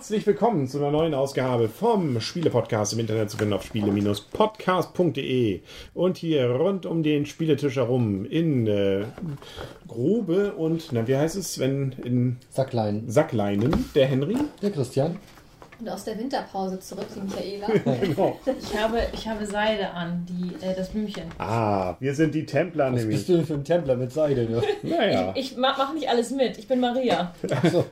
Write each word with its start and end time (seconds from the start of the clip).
Herzlich 0.00 0.26
willkommen 0.26 0.66
zu 0.66 0.78
einer 0.78 0.90
neuen 0.90 1.12
Ausgabe 1.12 1.68
vom 1.68 2.22
Spiele-Podcast 2.22 2.94
im 2.94 3.00
Internet 3.00 3.28
zu 3.28 3.36
finden 3.36 3.52
auf 3.52 3.64
spiele-podcast.de 3.64 5.60
und 5.92 6.16
hier 6.16 6.50
rund 6.52 6.86
um 6.86 7.02
den 7.02 7.26
Spieletisch 7.26 7.76
herum 7.76 8.24
in 8.24 8.66
äh, 8.66 9.04
Grube 9.86 10.54
und, 10.54 10.88
na, 10.92 11.06
wie 11.06 11.18
heißt 11.18 11.36
es, 11.36 11.58
wenn 11.58 11.92
in 12.02 12.38
Sacklein. 12.48 13.10
Sackleinen, 13.10 13.90
der 13.94 14.06
Henry. 14.06 14.38
Der 14.62 14.70
Christian. 14.70 15.18
Und 15.80 15.88
aus 15.88 16.04
der 16.04 16.18
Winterpause 16.18 16.78
zurück, 16.80 17.06
die 17.14 17.20
Michaela. 17.20 17.66
Genau. 18.00 18.38
Ich 18.46 18.76
habe, 18.78 18.98
ich 19.12 19.26
habe 19.26 19.46
Seide 19.46 19.90
an, 19.90 20.26
die, 20.28 20.54
äh, 20.64 20.74
das 20.74 20.90
Blümchen. 20.90 21.24
Ah, 21.38 21.96
wir 22.00 22.14
sind 22.14 22.34
die 22.34 22.44
Templer 22.44 22.92
Was 22.92 23.00
nämlich. 23.00 23.16
bist 23.16 23.28
du 23.28 23.36
denn 23.36 23.46
für 23.46 23.54
ein 23.54 23.64
Templer 23.64 23.96
mit 23.96 24.12
Seide? 24.12 24.42
Ne? 24.50 24.60
Naja, 24.82 25.32
Ich, 25.34 25.52
ich 25.52 25.56
mache 25.56 25.80
mach 25.80 25.94
nicht 25.94 26.08
alles 26.08 26.30
mit. 26.30 26.58
Ich 26.58 26.68
bin 26.68 26.80
Maria. 26.80 27.32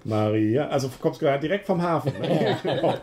Maria, 0.05 0.69
also 0.69 0.91
kommst 1.01 1.21
gerade 1.21 1.41
direkt 1.41 1.67
vom 1.67 1.81
Hafen. 1.81 2.13
Ne? 2.21 2.57
Genau. 2.63 2.95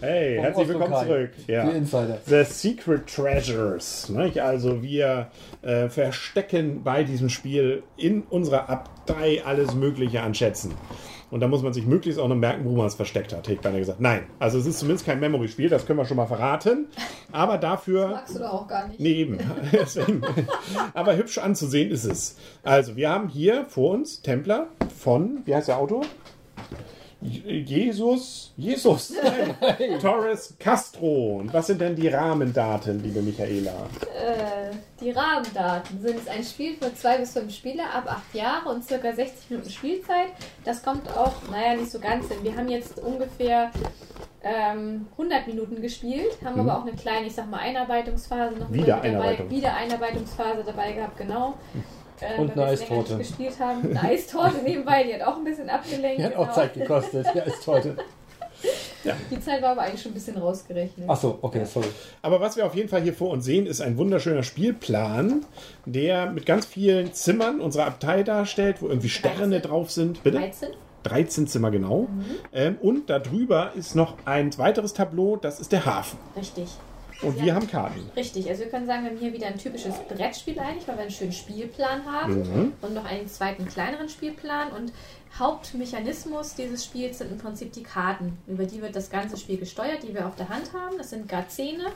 Hey, 0.00 0.36
Vom 0.36 0.44
herzlich 0.44 0.68
willkommen 0.68 1.06
zurück. 1.06 1.30
Ja. 1.46 1.66
Die 1.70 1.76
Insider. 1.76 2.18
The 2.26 2.44
Secret 2.44 3.06
Treasures. 3.06 4.08
Nicht? 4.08 4.40
Also 4.40 4.82
wir 4.82 5.28
äh, 5.62 5.88
verstecken 5.88 6.82
bei 6.82 7.04
diesem 7.04 7.28
Spiel 7.28 7.82
in 7.96 8.22
unserer 8.22 8.68
Abtei 8.68 9.42
alles 9.44 9.74
Mögliche 9.74 10.22
an 10.22 10.34
Schätzen. 10.34 10.74
Und 11.34 11.40
da 11.40 11.48
muss 11.48 11.64
man 11.64 11.72
sich 11.72 11.84
möglichst 11.84 12.20
auch 12.20 12.28
noch 12.28 12.36
merken, 12.36 12.64
wo 12.64 12.76
man 12.76 12.86
es 12.86 12.94
versteckt 12.94 13.32
hat, 13.32 13.40
hätte 13.40 13.54
ich 13.54 13.60
beinahe 13.60 13.80
gesagt. 13.80 14.00
Nein, 14.00 14.22
also 14.38 14.56
es 14.56 14.66
ist 14.66 14.78
zumindest 14.78 15.04
kein 15.04 15.18
Memory-Spiel, 15.18 15.68
das 15.68 15.84
können 15.84 15.98
wir 15.98 16.04
schon 16.04 16.16
mal 16.16 16.28
verraten. 16.28 16.86
Aber 17.32 17.58
dafür 17.58 18.06
Magst 18.06 18.36
du 18.36 18.38
doch 18.38 18.52
auch 18.52 18.68
gar 18.68 18.86
nicht. 18.86 19.00
Nee, 19.00 19.14
eben. 19.14 19.38
Aber 20.94 21.16
hübsch 21.16 21.38
anzusehen 21.38 21.90
ist 21.90 22.04
es. 22.04 22.36
Also, 22.62 22.94
wir 22.94 23.10
haben 23.10 23.28
hier 23.28 23.64
vor 23.64 23.90
uns 23.90 24.22
Templer 24.22 24.68
von, 24.96 25.42
wie 25.44 25.56
heißt 25.56 25.66
der 25.66 25.78
Autor? 25.78 26.02
Jesus, 27.24 28.52
Jesus, 28.56 29.14
nein, 29.22 29.98
Torres 30.00 30.54
Castro. 30.58 31.38
Und 31.38 31.52
was 31.52 31.68
sind 31.68 31.80
denn 31.80 31.96
die 31.96 32.08
Rahmendaten, 32.08 33.02
liebe 33.02 33.22
Michaela? 33.22 33.88
Äh, 34.14 34.74
die 35.00 35.10
Rahmendaten 35.10 36.00
sind 36.02 36.18
es 36.18 36.28
ein 36.28 36.44
Spiel 36.44 36.76
für 36.76 36.94
zwei 36.94 37.18
bis 37.18 37.32
fünf 37.32 37.54
Spieler 37.54 37.84
ab 37.94 38.04
acht 38.06 38.34
Jahre 38.34 38.68
und 38.68 38.84
circa 38.84 39.12
60 39.12 39.50
Minuten 39.50 39.70
Spielzeit. 39.70 40.28
Das 40.64 40.82
kommt 40.82 41.08
auch, 41.16 41.32
naja, 41.50 41.76
nicht 41.76 41.90
so 41.90 41.98
ganz 41.98 42.28
hin. 42.28 42.38
Wir 42.42 42.54
haben 42.56 42.68
jetzt 42.68 42.98
ungefähr 42.98 43.70
ähm, 44.42 45.06
100 45.12 45.46
Minuten 45.46 45.80
gespielt, 45.80 46.36
haben 46.44 46.60
aber 46.60 46.78
auch 46.78 46.86
eine 46.86 46.92
kleine, 46.92 47.26
ich 47.26 47.34
sag 47.34 47.50
mal, 47.50 47.60
Einarbeitungsphase 47.60 48.56
noch 48.56 48.70
Wiedereinarbeitung. 48.70 49.46
dabei, 49.48 49.56
Wiedereinarbeitungsphase 49.56 50.62
dabei 50.64 50.92
gehabt, 50.92 51.16
genau. 51.16 51.54
Äh, 52.24 52.40
Und 52.40 52.52
eine 52.52 52.64
Eistorte. 52.66 53.18
gespielt 53.18 53.58
haben. 53.60 53.82
Eine 53.90 54.02
Eistorte 54.02 54.58
nebenbei, 54.64 55.04
die 55.04 55.14
hat 55.14 55.22
auch 55.22 55.36
ein 55.36 55.44
bisschen 55.44 55.68
abgelenkt. 55.68 56.18
Die 56.18 56.24
hat 56.24 56.36
auch 56.36 56.42
genau. 56.44 56.54
Zeit 56.54 56.74
gekostet. 56.74 57.26
Ja, 57.34 57.42
ist 57.42 57.66
heute. 57.66 57.96
Die 59.30 59.40
Zeit 59.40 59.60
war 59.60 59.70
aber 59.72 59.82
eigentlich 59.82 60.00
schon 60.00 60.12
ein 60.12 60.14
bisschen 60.14 60.38
rausgerechnet. 60.38 61.08
Achso, 61.08 61.38
okay, 61.42 61.64
sorry. 61.66 61.88
Aber 62.22 62.40
was 62.40 62.56
wir 62.56 62.64
auf 62.64 62.74
jeden 62.74 62.88
Fall 62.88 63.02
hier 63.02 63.12
vor 63.12 63.30
uns 63.30 63.44
sehen, 63.44 63.66
ist 63.66 63.82
ein 63.82 63.98
wunderschöner 63.98 64.42
Spielplan, 64.42 65.44
der 65.84 66.30
mit 66.30 66.46
ganz 66.46 66.64
vielen 66.64 67.12
Zimmern 67.12 67.60
unserer 67.60 67.86
Abtei 67.86 68.22
darstellt, 68.22 68.80
wo 68.80 68.88
irgendwie 68.88 69.10
Sterne 69.10 69.60
13. 69.60 69.62
drauf 69.62 69.90
sind. 69.90 70.22
Bitte? 70.22 70.38
13? 70.38 70.68
13 71.02 71.46
Zimmer 71.46 71.70
genau. 71.70 72.08
Ähm, 72.54 72.78
und 72.80 73.10
darüber 73.10 73.72
ist 73.74 73.94
noch 73.94 74.14
ein 74.24 74.56
weiteres 74.56 74.94
Tableau, 74.94 75.36
das 75.36 75.60
ist 75.60 75.72
der 75.72 75.84
Hafen. 75.84 76.18
Richtig. 76.34 76.68
Und 77.22 77.40
wir 77.40 77.54
haben 77.54 77.66
Karten. 77.66 78.10
Richtig, 78.16 78.48
also 78.48 78.64
wir 78.64 78.70
können 78.70 78.86
sagen, 78.86 79.04
wir 79.04 79.10
haben 79.10 79.18
hier 79.18 79.32
wieder 79.32 79.46
ein 79.46 79.58
typisches 79.58 79.94
Brettspiel 80.08 80.58
eigentlich, 80.58 80.86
weil 80.86 80.96
wir 80.96 81.02
einen 81.02 81.10
schönen 81.10 81.32
Spielplan 81.32 82.04
haben 82.04 82.72
und 82.80 82.94
noch 82.94 83.04
einen 83.04 83.28
zweiten 83.28 83.66
kleineren 83.66 84.08
Spielplan. 84.08 84.72
Und 84.72 84.92
Hauptmechanismus 85.38 86.54
dieses 86.54 86.84
Spiels 86.84 87.18
sind 87.18 87.32
im 87.32 87.38
Prinzip 87.38 87.72
die 87.72 87.82
Karten. 87.82 88.38
Über 88.46 88.66
die 88.66 88.80
wird 88.80 88.94
das 88.94 89.10
ganze 89.10 89.36
Spiel 89.36 89.58
gesteuert, 89.58 90.02
die 90.02 90.14
wir 90.14 90.26
auf 90.26 90.36
der 90.36 90.48
Hand 90.48 90.72
haben. 90.72 90.96
Das 90.96 91.10
sind 91.10 91.28
Gazene 91.28 91.86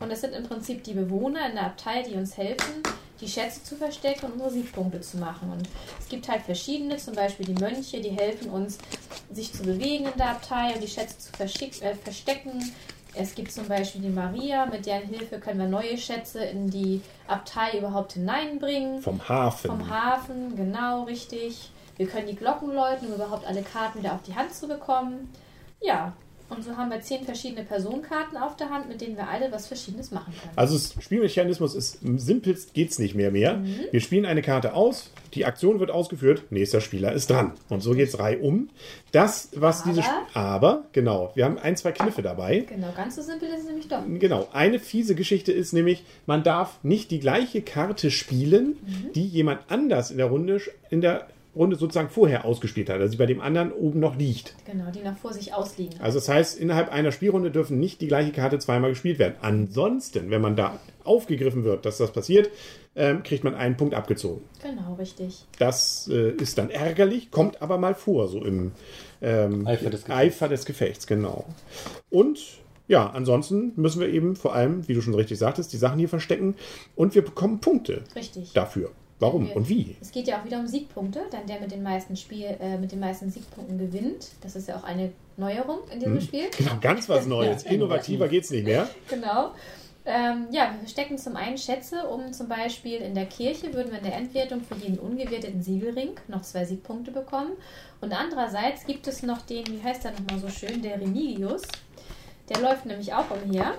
und 0.00 0.10
das 0.10 0.22
sind 0.22 0.34
im 0.34 0.44
Prinzip 0.44 0.82
die 0.82 0.94
Bewohner 0.94 1.48
in 1.48 1.54
der 1.54 1.66
Abtei, 1.66 2.02
die 2.02 2.14
uns 2.14 2.36
helfen, 2.36 2.82
die 3.20 3.28
Schätze 3.28 3.62
zu 3.62 3.76
verstecken 3.76 4.26
und 4.26 4.32
unsere 4.32 4.50
Siegpunkte 4.50 5.00
zu 5.00 5.18
machen. 5.18 5.52
Und 5.52 5.68
es 6.00 6.08
gibt 6.08 6.28
halt 6.28 6.42
verschiedene, 6.42 6.96
zum 6.96 7.14
Beispiel 7.14 7.46
die 7.46 7.60
Mönche, 7.60 8.00
die 8.00 8.10
helfen 8.10 8.50
uns, 8.50 8.78
sich 9.32 9.52
zu 9.52 9.62
bewegen 9.62 10.06
in 10.06 10.16
der 10.16 10.30
Abtei 10.30 10.74
und 10.74 10.82
die 10.82 10.88
Schätze 10.88 11.16
zu 11.18 11.30
äh, 11.40 11.94
verstecken. 11.94 12.72
Es 13.20 13.34
gibt 13.34 13.50
zum 13.50 13.66
Beispiel 13.66 14.00
die 14.00 14.10
Maria, 14.10 14.66
mit 14.66 14.86
deren 14.86 15.08
Hilfe 15.08 15.40
können 15.40 15.58
wir 15.58 15.66
neue 15.66 15.98
Schätze 15.98 16.44
in 16.44 16.70
die 16.70 17.02
Abtei 17.26 17.76
überhaupt 17.76 18.12
hineinbringen. 18.12 19.02
Vom 19.02 19.28
Hafen. 19.28 19.70
Vom 19.70 19.90
Hafen, 19.90 20.54
genau 20.54 21.02
richtig. 21.02 21.72
Wir 21.96 22.06
können 22.06 22.28
die 22.28 22.36
Glocken 22.36 22.72
läuten, 22.72 23.08
um 23.08 23.14
überhaupt 23.14 23.44
alle 23.44 23.62
Karten 23.62 23.98
wieder 23.98 24.12
auf 24.12 24.22
die 24.22 24.36
Hand 24.36 24.54
zu 24.54 24.68
bekommen. 24.68 25.32
Ja, 25.80 26.12
und 26.50 26.64
so 26.64 26.76
haben 26.76 26.90
wir 26.90 27.00
zehn 27.00 27.24
verschiedene 27.24 27.62
Personenkarten 27.64 28.36
auf 28.38 28.56
der 28.56 28.70
Hand, 28.70 28.88
mit 28.88 29.00
denen 29.00 29.16
wir 29.16 29.28
alle 29.28 29.52
was 29.52 29.66
Verschiedenes 29.66 30.10
machen 30.10 30.32
können. 30.40 30.52
Also 30.56 30.74
das 30.74 30.94
Spielmechanismus 31.02 31.74
ist 31.74 31.98
simpelst 32.16 32.74
geht's 32.74 32.98
nicht 32.98 33.14
mehr 33.14 33.30
mehr. 33.30 33.58
Mhm. 33.58 33.74
Wir 33.90 34.00
spielen 34.00 34.24
eine 34.26 34.42
Karte 34.42 34.74
aus, 34.74 35.10
die 35.34 35.44
Aktion 35.44 35.78
wird 35.78 35.90
ausgeführt, 35.90 36.44
nächster 36.50 36.80
Spieler 36.80 37.12
ist 37.12 37.28
dran. 37.30 37.52
Und 37.68 37.82
so 37.82 37.92
geht's 37.92 38.18
reihum. 38.18 38.70
Das, 39.12 39.50
was 39.54 39.82
Aber? 39.82 39.90
diese 39.90 40.00
Sp 40.08 40.24
Aber, 40.34 40.84
genau, 40.92 41.32
wir 41.34 41.44
haben 41.44 41.58
ein, 41.58 41.76
zwei 41.76 41.92
Kniffe 41.92 42.22
dabei. 42.22 42.60
Genau, 42.68 42.92
ganz 42.96 43.16
so 43.16 43.22
simpel 43.22 43.48
ist 43.50 43.60
es 43.60 43.66
nämlich 43.66 43.88
doch. 43.88 44.00
Genau, 44.18 44.48
eine 44.52 44.78
fiese 44.78 45.14
Geschichte 45.14 45.52
ist 45.52 45.72
nämlich, 45.72 46.04
man 46.26 46.42
darf 46.42 46.78
nicht 46.82 47.10
die 47.10 47.20
gleiche 47.20 47.62
Karte 47.62 48.10
spielen, 48.10 48.76
Mhm. 48.78 49.12
die 49.14 49.26
jemand 49.26 49.60
anders 49.68 50.10
in 50.10 50.16
der 50.18 50.26
Runde 50.26 50.60
in 50.90 51.00
der 51.00 51.26
Runde 51.58 51.76
sozusagen 51.76 52.08
vorher 52.08 52.44
ausgespielt 52.44 52.88
hat, 52.88 53.00
also 53.00 53.10
die 53.10 53.18
bei 53.18 53.26
dem 53.26 53.40
anderen 53.40 53.72
oben 53.72 54.00
noch 54.00 54.16
liegt. 54.16 54.54
Genau, 54.64 54.90
die 54.90 55.00
noch 55.00 55.16
vor 55.16 55.32
sich 55.32 55.52
ausliegen. 55.52 56.00
Also 56.00 56.18
das 56.18 56.28
heißt, 56.28 56.58
innerhalb 56.58 56.90
einer 56.90 57.12
Spielrunde 57.12 57.50
dürfen 57.50 57.80
nicht 57.80 58.00
die 58.00 58.06
gleiche 58.06 58.32
Karte 58.32 58.58
zweimal 58.58 58.90
gespielt 58.90 59.18
werden. 59.18 59.34
Ansonsten, 59.42 60.30
wenn 60.30 60.40
man 60.40 60.56
da 60.56 60.78
aufgegriffen 61.04 61.64
wird, 61.64 61.84
dass 61.84 61.98
das 61.98 62.12
passiert, 62.12 62.50
ähm, 62.94 63.22
kriegt 63.22 63.44
man 63.44 63.54
einen 63.54 63.76
Punkt 63.76 63.94
abgezogen. 63.94 64.42
Genau, 64.62 64.94
richtig. 64.94 65.44
Das 65.58 66.08
äh, 66.12 66.30
ist 66.30 66.58
dann 66.58 66.70
ärgerlich, 66.70 67.30
kommt 67.30 67.60
aber 67.60 67.78
mal 67.78 67.94
vor, 67.94 68.28
so 68.28 68.44
im 68.44 68.72
ähm, 69.20 69.66
Eifer 69.66 69.90
des 69.90 70.04
Gefechts. 70.04 70.10
Eifer 70.10 70.48
des 70.48 70.64
Gefechts, 70.64 71.06
genau. 71.06 71.44
Und 72.10 72.38
ja, 72.88 73.10
ansonsten 73.10 73.72
müssen 73.76 74.00
wir 74.00 74.08
eben 74.08 74.34
vor 74.34 74.54
allem, 74.54 74.88
wie 74.88 74.94
du 74.94 75.02
schon 75.02 75.14
richtig 75.14 75.38
sagtest, 75.38 75.72
die 75.72 75.76
Sachen 75.76 75.98
hier 75.98 76.08
verstecken 76.08 76.54
und 76.96 77.14
wir 77.14 77.22
bekommen 77.22 77.60
Punkte 77.60 78.02
Richtig. 78.16 78.52
dafür. 78.54 78.90
Warum 79.20 79.48
Wir- 79.48 79.56
und 79.56 79.68
wie? 79.68 79.96
Es 80.00 80.12
geht 80.12 80.28
ja 80.28 80.40
auch 80.40 80.44
wieder 80.44 80.58
um 80.60 80.66
Siegpunkte, 80.66 81.22
dann 81.30 81.46
der 81.46 81.60
mit 81.60 81.72
den 81.72 81.82
meisten 81.82 82.16
Spiel, 82.16 82.56
äh, 82.60 82.78
mit 82.78 82.92
den 82.92 83.00
meisten 83.00 83.30
Siegpunkten 83.30 83.78
gewinnt. 83.78 84.28
Das 84.42 84.54
ist 84.54 84.68
ja 84.68 84.76
auch 84.76 84.84
eine 84.84 85.12
Neuerung 85.36 85.78
in 85.92 85.98
diesem 85.98 86.20
Spiel. 86.20 86.50
Genau, 86.56 86.72
ganz 86.80 87.08
was 87.08 87.26
Neues. 87.26 87.64
Innovativer 87.64 88.28
geht's 88.28 88.50
nicht 88.50 88.64
mehr. 88.64 88.88
Genau. 89.08 89.52
Ähm, 90.04 90.46
ja, 90.52 90.70
wir 90.72 90.78
verstecken 90.78 91.18
zum 91.18 91.36
einen 91.36 91.58
Schätze, 91.58 92.08
um 92.08 92.32
zum 92.32 92.48
Beispiel 92.48 93.00
in 93.00 93.14
der 93.14 93.26
Kirche 93.26 93.74
würden 93.74 93.90
wir 93.90 93.98
in 93.98 94.04
der 94.04 94.14
Endwertung 94.14 94.62
für 94.62 94.76
jeden 94.76 94.98
ungewerteten 94.98 95.62
Siegelring 95.62 96.12
noch 96.28 96.42
zwei 96.42 96.64
Siegpunkte 96.64 97.10
bekommen. 97.10 97.50
Und 98.00 98.12
andererseits 98.12 98.86
gibt 98.86 99.06
es 99.06 99.22
noch 99.22 99.42
den, 99.42 99.66
wie 99.66 99.82
heißt 99.82 100.04
der 100.04 100.12
nochmal 100.12 100.38
so 100.38 100.48
schön, 100.48 100.80
der 100.80 101.00
Remigius. 101.00 101.62
Der 102.48 102.60
läuft 102.62 102.86
nämlich 102.86 103.12
auch 103.12 103.26
umher. 103.30 103.74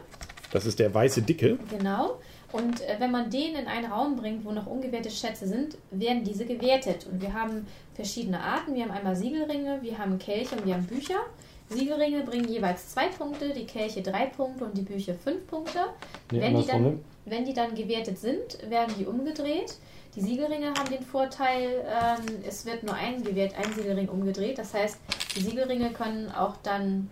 Das 0.52 0.66
ist 0.66 0.78
der 0.80 0.94
weiße 0.94 1.24
Dicke. 1.24 1.58
Genau. 1.76 2.20
Und 2.52 2.82
äh, 2.82 2.96
wenn 3.00 3.12
man 3.12 3.30
den 3.30 3.56
in 3.56 3.68
einen 3.68 3.92
Raum 3.92 4.16
bringt, 4.16 4.44
wo 4.46 4.52
noch 4.52 4.66
ungewertete 4.66 5.14
Schätze 5.14 5.48
sind, 5.48 5.78
werden 5.92 6.24
diese 6.24 6.46
gewertet. 6.46 7.08
Und 7.12 7.22
wir 7.22 7.34
haben 7.34 7.68
verschiedene 7.94 8.40
Arten. 8.40 8.74
Wir 8.74 8.84
haben 8.84 8.92
einmal 8.92 9.16
Siegelringe, 9.16 9.82
wir 9.82 9.98
haben 9.98 10.18
Kelche 10.18 10.56
und 10.56 10.66
wir 10.66 10.74
haben 10.74 10.86
Bücher. 10.86 11.20
Siegelringe 11.70 12.24
bringen 12.24 12.48
jeweils 12.48 12.90
zwei 12.90 13.08
Punkte, 13.10 13.54
die 13.54 13.66
Kelche 13.66 14.02
drei 14.02 14.26
Punkte 14.26 14.66
und 14.66 14.76
die 14.76 14.82
Bücher 14.82 15.14
fünf 15.14 15.46
Punkte. 15.46 15.80
Nee, 16.32 16.42
wenn, 16.42 16.58
die 16.58 16.66
dann, 16.66 17.00
wenn 17.26 17.46
die 17.46 17.54
dann 17.54 17.76
gewertet 17.76 18.18
sind, 18.18 18.58
werden 18.70 18.96
die 18.98 19.06
umgedreht. 19.06 19.76
Die 20.16 20.22
Siegelringe 20.22 20.74
haben 20.74 20.90
den 20.90 21.04
Vorteil, 21.04 21.86
ähm, 21.86 22.40
es 22.48 22.66
wird 22.66 22.82
nur 22.82 22.96
ein, 22.96 23.24
gewährt, 23.24 23.54
ein 23.56 23.72
Siegelring 23.74 24.10
umgedreht. 24.10 24.58
Das 24.58 24.74
heißt, 24.74 24.98
die 25.36 25.42
Siegelringe 25.42 25.92
können 25.92 26.32
auch 26.32 26.58
dann 26.64 27.12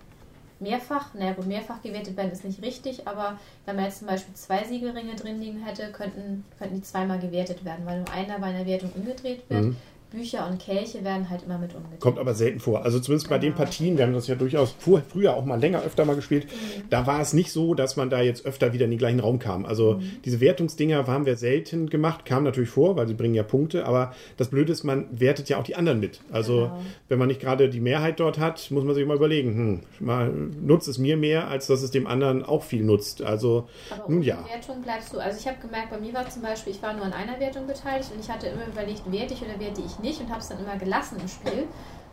mehrfach, 0.60 1.14
naja 1.14 1.34
gut, 1.34 1.46
mehrfach 1.48 1.82
gewertet 1.82 2.18
werden 2.18 2.32
ist 2.32 2.44
nicht 2.44 2.62
richtig, 2.62 3.08
aber 3.08 3.40
wenn 3.66 3.76
man 3.76 3.86
jetzt 3.86 4.00
zum 4.00 4.08
Beispiel 4.08 4.34
zwei 4.34 4.64
Siegelringe 4.64 5.16
drin 5.16 5.40
liegen 5.40 5.64
hätte, 5.64 5.92
könnten, 5.92 6.44
könnten 6.58 6.76
die 6.76 6.82
zweimal 6.82 7.20
gewertet 7.20 7.64
werden, 7.66 7.86
weil 7.86 8.00
nur 8.00 8.12
einer 8.12 8.40
bei 8.40 8.48
einer 8.48 8.66
Wertung 8.66 8.92
umgedreht 8.96 9.44
wird, 9.50 9.76
Bücher 10.12 10.48
und 10.50 10.60
Kelche 10.60 11.04
werden 11.04 11.30
halt 11.30 11.44
immer 11.44 11.58
mit 11.58 11.76
umgedreht. 11.76 12.00
Kommt 12.00 12.18
aber 12.18 12.34
selten 12.34 12.60
vor. 12.60 12.84
Also 12.86 13.00
zumindest 13.00 13.30
bei 13.30 13.38
den 13.38 13.52
Genau. 13.54 13.64
Partien, 13.64 13.98
wir 13.98 14.06
haben 14.06 14.14
das 14.14 14.28
ja 14.28 14.36
durchaus 14.36 14.72
vor, 14.80 15.02
früher 15.10 15.34
auch 15.36 15.44
mal 15.46 15.60
länger 15.60 15.82
öfter 15.82 16.06
mal 16.06 16.16
gespielt, 16.16 16.46
Mhm. 16.46 16.84
da 16.90 17.06
war 17.06 17.20
es 17.20 17.34
nicht 17.34 17.52
so, 17.52 17.74
dass 17.74 17.98
man 17.98 18.10
da 18.10 18.22
jetzt 18.22 18.46
öfter 18.46 18.72
wieder 18.74 18.86
in 18.86 18.92
den 18.92 19.00
gleichen 19.00 19.20
Raum 19.20 19.40
kam. 19.40 19.66
Also 19.66 19.96
Mhm. 19.96 20.12
diese 20.24 20.40
Wertungsdinger 20.40 21.06
haben 21.08 21.26
wir 21.26 21.36
selten 21.36 21.90
gemacht, 21.90 22.24
kam 22.26 22.44
natürlich 22.44 22.70
vor, 22.70 22.96
weil 22.96 23.08
sie 23.08 23.14
bringen 23.16 23.34
ja 23.36 23.44
Punkte, 23.44 23.86
aber 23.86 24.14
das 24.38 24.48
Blöde 24.50 24.72
ist, 24.72 24.84
man 24.84 25.08
wertet 25.12 25.50
ja 25.50 25.58
auch 25.58 25.64
die 25.64 25.76
anderen 25.76 26.00
mit. 26.00 26.22
Also 26.32 26.54
Genau. 26.62 26.80
wenn 27.10 27.20
man 27.20 27.28
nicht 27.28 27.42
gerade 27.42 27.70
die 27.70 27.82
Mehrheit 27.82 28.20
dort 28.20 28.40
hat, 28.40 28.72
muss 28.72 28.84
man 28.86 28.96
sich 28.96 29.06
mal 29.06 29.16
überlegen, 29.18 29.56
hm, 30.00 30.06
mal, 30.06 30.30
nutzt 30.30 30.88
es 30.88 30.98
mir 30.98 31.18
mehr, 31.18 31.48
als 31.50 31.68
dass 31.68 31.82
es 31.82 31.92
dem 31.92 32.08
anderen 32.08 32.46
auch 32.46 32.64
viel 32.64 32.84
nutzt. 32.84 33.22
Also 33.22 33.68
Aber 33.90 34.10
nun 34.12 34.22
ja. 34.22 34.38
Wertung 34.50 34.82
bleibst 34.82 35.14
du. 35.14 35.20
Also 35.20 35.38
ich 35.40 35.48
habe 35.48 35.58
gemerkt, 35.62 35.90
bei 35.90 36.00
mir 36.00 36.14
war 36.14 36.30
zum 36.30 36.42
Beispiel, 36.42 36.72
ich 36.74 36.82
war 36.82 36.94
nur 36.94 37.04
an 37.06 37.14
einer 37.14 37.40
Wertung 37.40 37.68
beteiligt 37.68 38.10
und 38.14 38.22
ich 38.24 38.30
hatte 38.30 38.48
immer 38.48 38.66
überlegt, 38.68 39.02
werte 39.12 39.34
ich 39.34 39.42
oder 39.42 39.60
werte 39.60 39.82
ich 39.86 39.97
nicht 40.00 40.20
und 40.22 40.30
habe 40.30 40.40
es 40.42 40.48
dann 40.50 40.60
immer 40.60 40.78
gelassen 40.78 41.18
im 41.20 41.28
Spiel. 41.28 41.66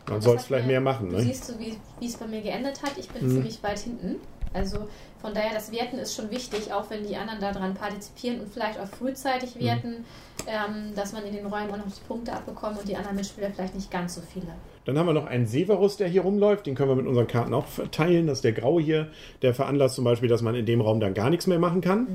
Man 0.07 0.21
soll 0.21 0.35
es 0.35 0.45
vielleicht 0.45 0.65
mir- 0.67 0.73
mehr 0.73 0.81
machen. 0.81 1.09
Du 1.09 1.15
Ne? 1.15 1.21
siehst 1.23 1.45
so, 1.45 1.53
wie 1.59 1.77
es 2.05 2.15
bei 2.17 2.27
mir 2.27 2.41
geendet 2.41 2.81
hat. 2.83 2.91
Ich 2.97 3.09
bin 3.09 3.25
Mhm. 3.25 3.31
ziemlich 3.31 3.63
weit 3.63 3.79
hinten. 3.79 4.17
Also 4.53 4.87
von 5.25 5.33
daher, 5.33 5.55
das 5.55 5.71
Werten 5.71 5.97
ist 5.97 6.15
schon 6.15 6.29
wichtig, 6.29 6.71
auch 6.71 6.87
wenn 6.91 7.03
die 7.07 7.15
anderen 7.15 7.39
daran 7.41 7.73
partizipieren 7.73 8.41
und 8.41 8.53
vielleicht 8.53 8.79
auch 8.79 8.85
Mhm. 8.85 8.95
frühzeitig 8.99 9.59
werten, 9.59 10.05
ähm, 10.45 10.93
dass 10.95 11.13
man 11.13 11.25
in 11.25 11.33
den 11.33 11.47
Räumen 11.47 11.71
auch 11.71 11.77
noch 11.77 11.85
die 11.85 12.07
Punkte 12.07 12.31
abbekommt 12.31 12.79
und 12.79 12.87
die 12.87 12.95
anderen 12.95 13.15
Mitspieler 13.15 13.49
vielleicht 13.49 13.73
nicht 13.73 13.89
ganz 13.89 14.13
so 14.13 14.21
viele. 14.21 14.45
Dann 14.85 14.99
haben 14.99 15.07
wir 15.07 15.13
noch 15.13 15.25
einen 15.25 15.47
Severus, 15.47 15.97
der 15.97 16.07
hier 16.07 16.21
rumläuft. 16.21 16.67
Den 16.67 16.75
können 16.75 16.89
wir 16.91 16.95
mit 16.95 17.07
unseren 17.07 17.25
Karten 17.25 17.55
auch 17.55 17.65
verteilen. 17.65 18.27
Das 18.27 18.37
ist 18.37 18.43
der 18.43 18.51
Graue 18.51 18.79
hier. 18.79 19.07
Der 19.41 19.55
veranlasst 19.55 19.95
zum 19.95 20.03
Beispiel, 20.05 20.29
dass 20.29 20.43
man 20.43 20.53
in 20.53 20.67
dem 20.67 20.79
Raum 20.79 20.99
dann 20.99 21.15
gar 21.15 21.31
nichts 21.31 21.47
mehr 21.47 21.57
machen 21.57 21.81
kann. 21.81 22.05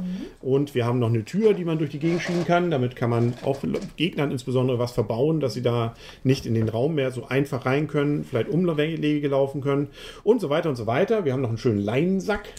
Und 0.41 0.77
wir 0.77 0.87
haben 0.87 1.01
noch 1.01 1.09
eine 1.09 1.25
Tür, 1.25 1.53
die 1.53 1.65
man 1.65 1.79
durch 1.79 1.91
die 1.91 1.99
Gegend 1.99 2.23
schieben 2.23 2.45
kann. 2.45 2.71
Damit 2.71 2.95
kann 2.95 3.11
man 3.11 3.35
auch 3.45 3.59
Gegnern 3.97 4.31
insbesondere 4.31 4.79
was 4.79 4.93
verbauen, 4.93 5.41
dass 5.41 5.55
sie 5.55 5.63
da 5.63 5.97
nicht 6.23 6.47
in 6.47 6.55
den 6.55 6.69
Raum 6.69 6.95
mehr 6.95 7.11
so 7.11 7.27
einfach 7.27 7.67
rein 7.67 7.89
können, 7.89 8.23
vielleicht 8.23 8.49
Umwege 8.49 9.27
laufen 9.27 9.63
können 9.63 9.89
und 10.23 10.41
so 10.41 10.49
weiter 10.49 10.69
und 10.69 10.77
so 10.77 10.87
weiter. 10.87 11.25
Wir 11.25 11.33
haben 11.33 11.43
noch 11.43 11.49
einen 11.49 11.59
schönen 11.59 11.81
Leinensack. 11.81 12.51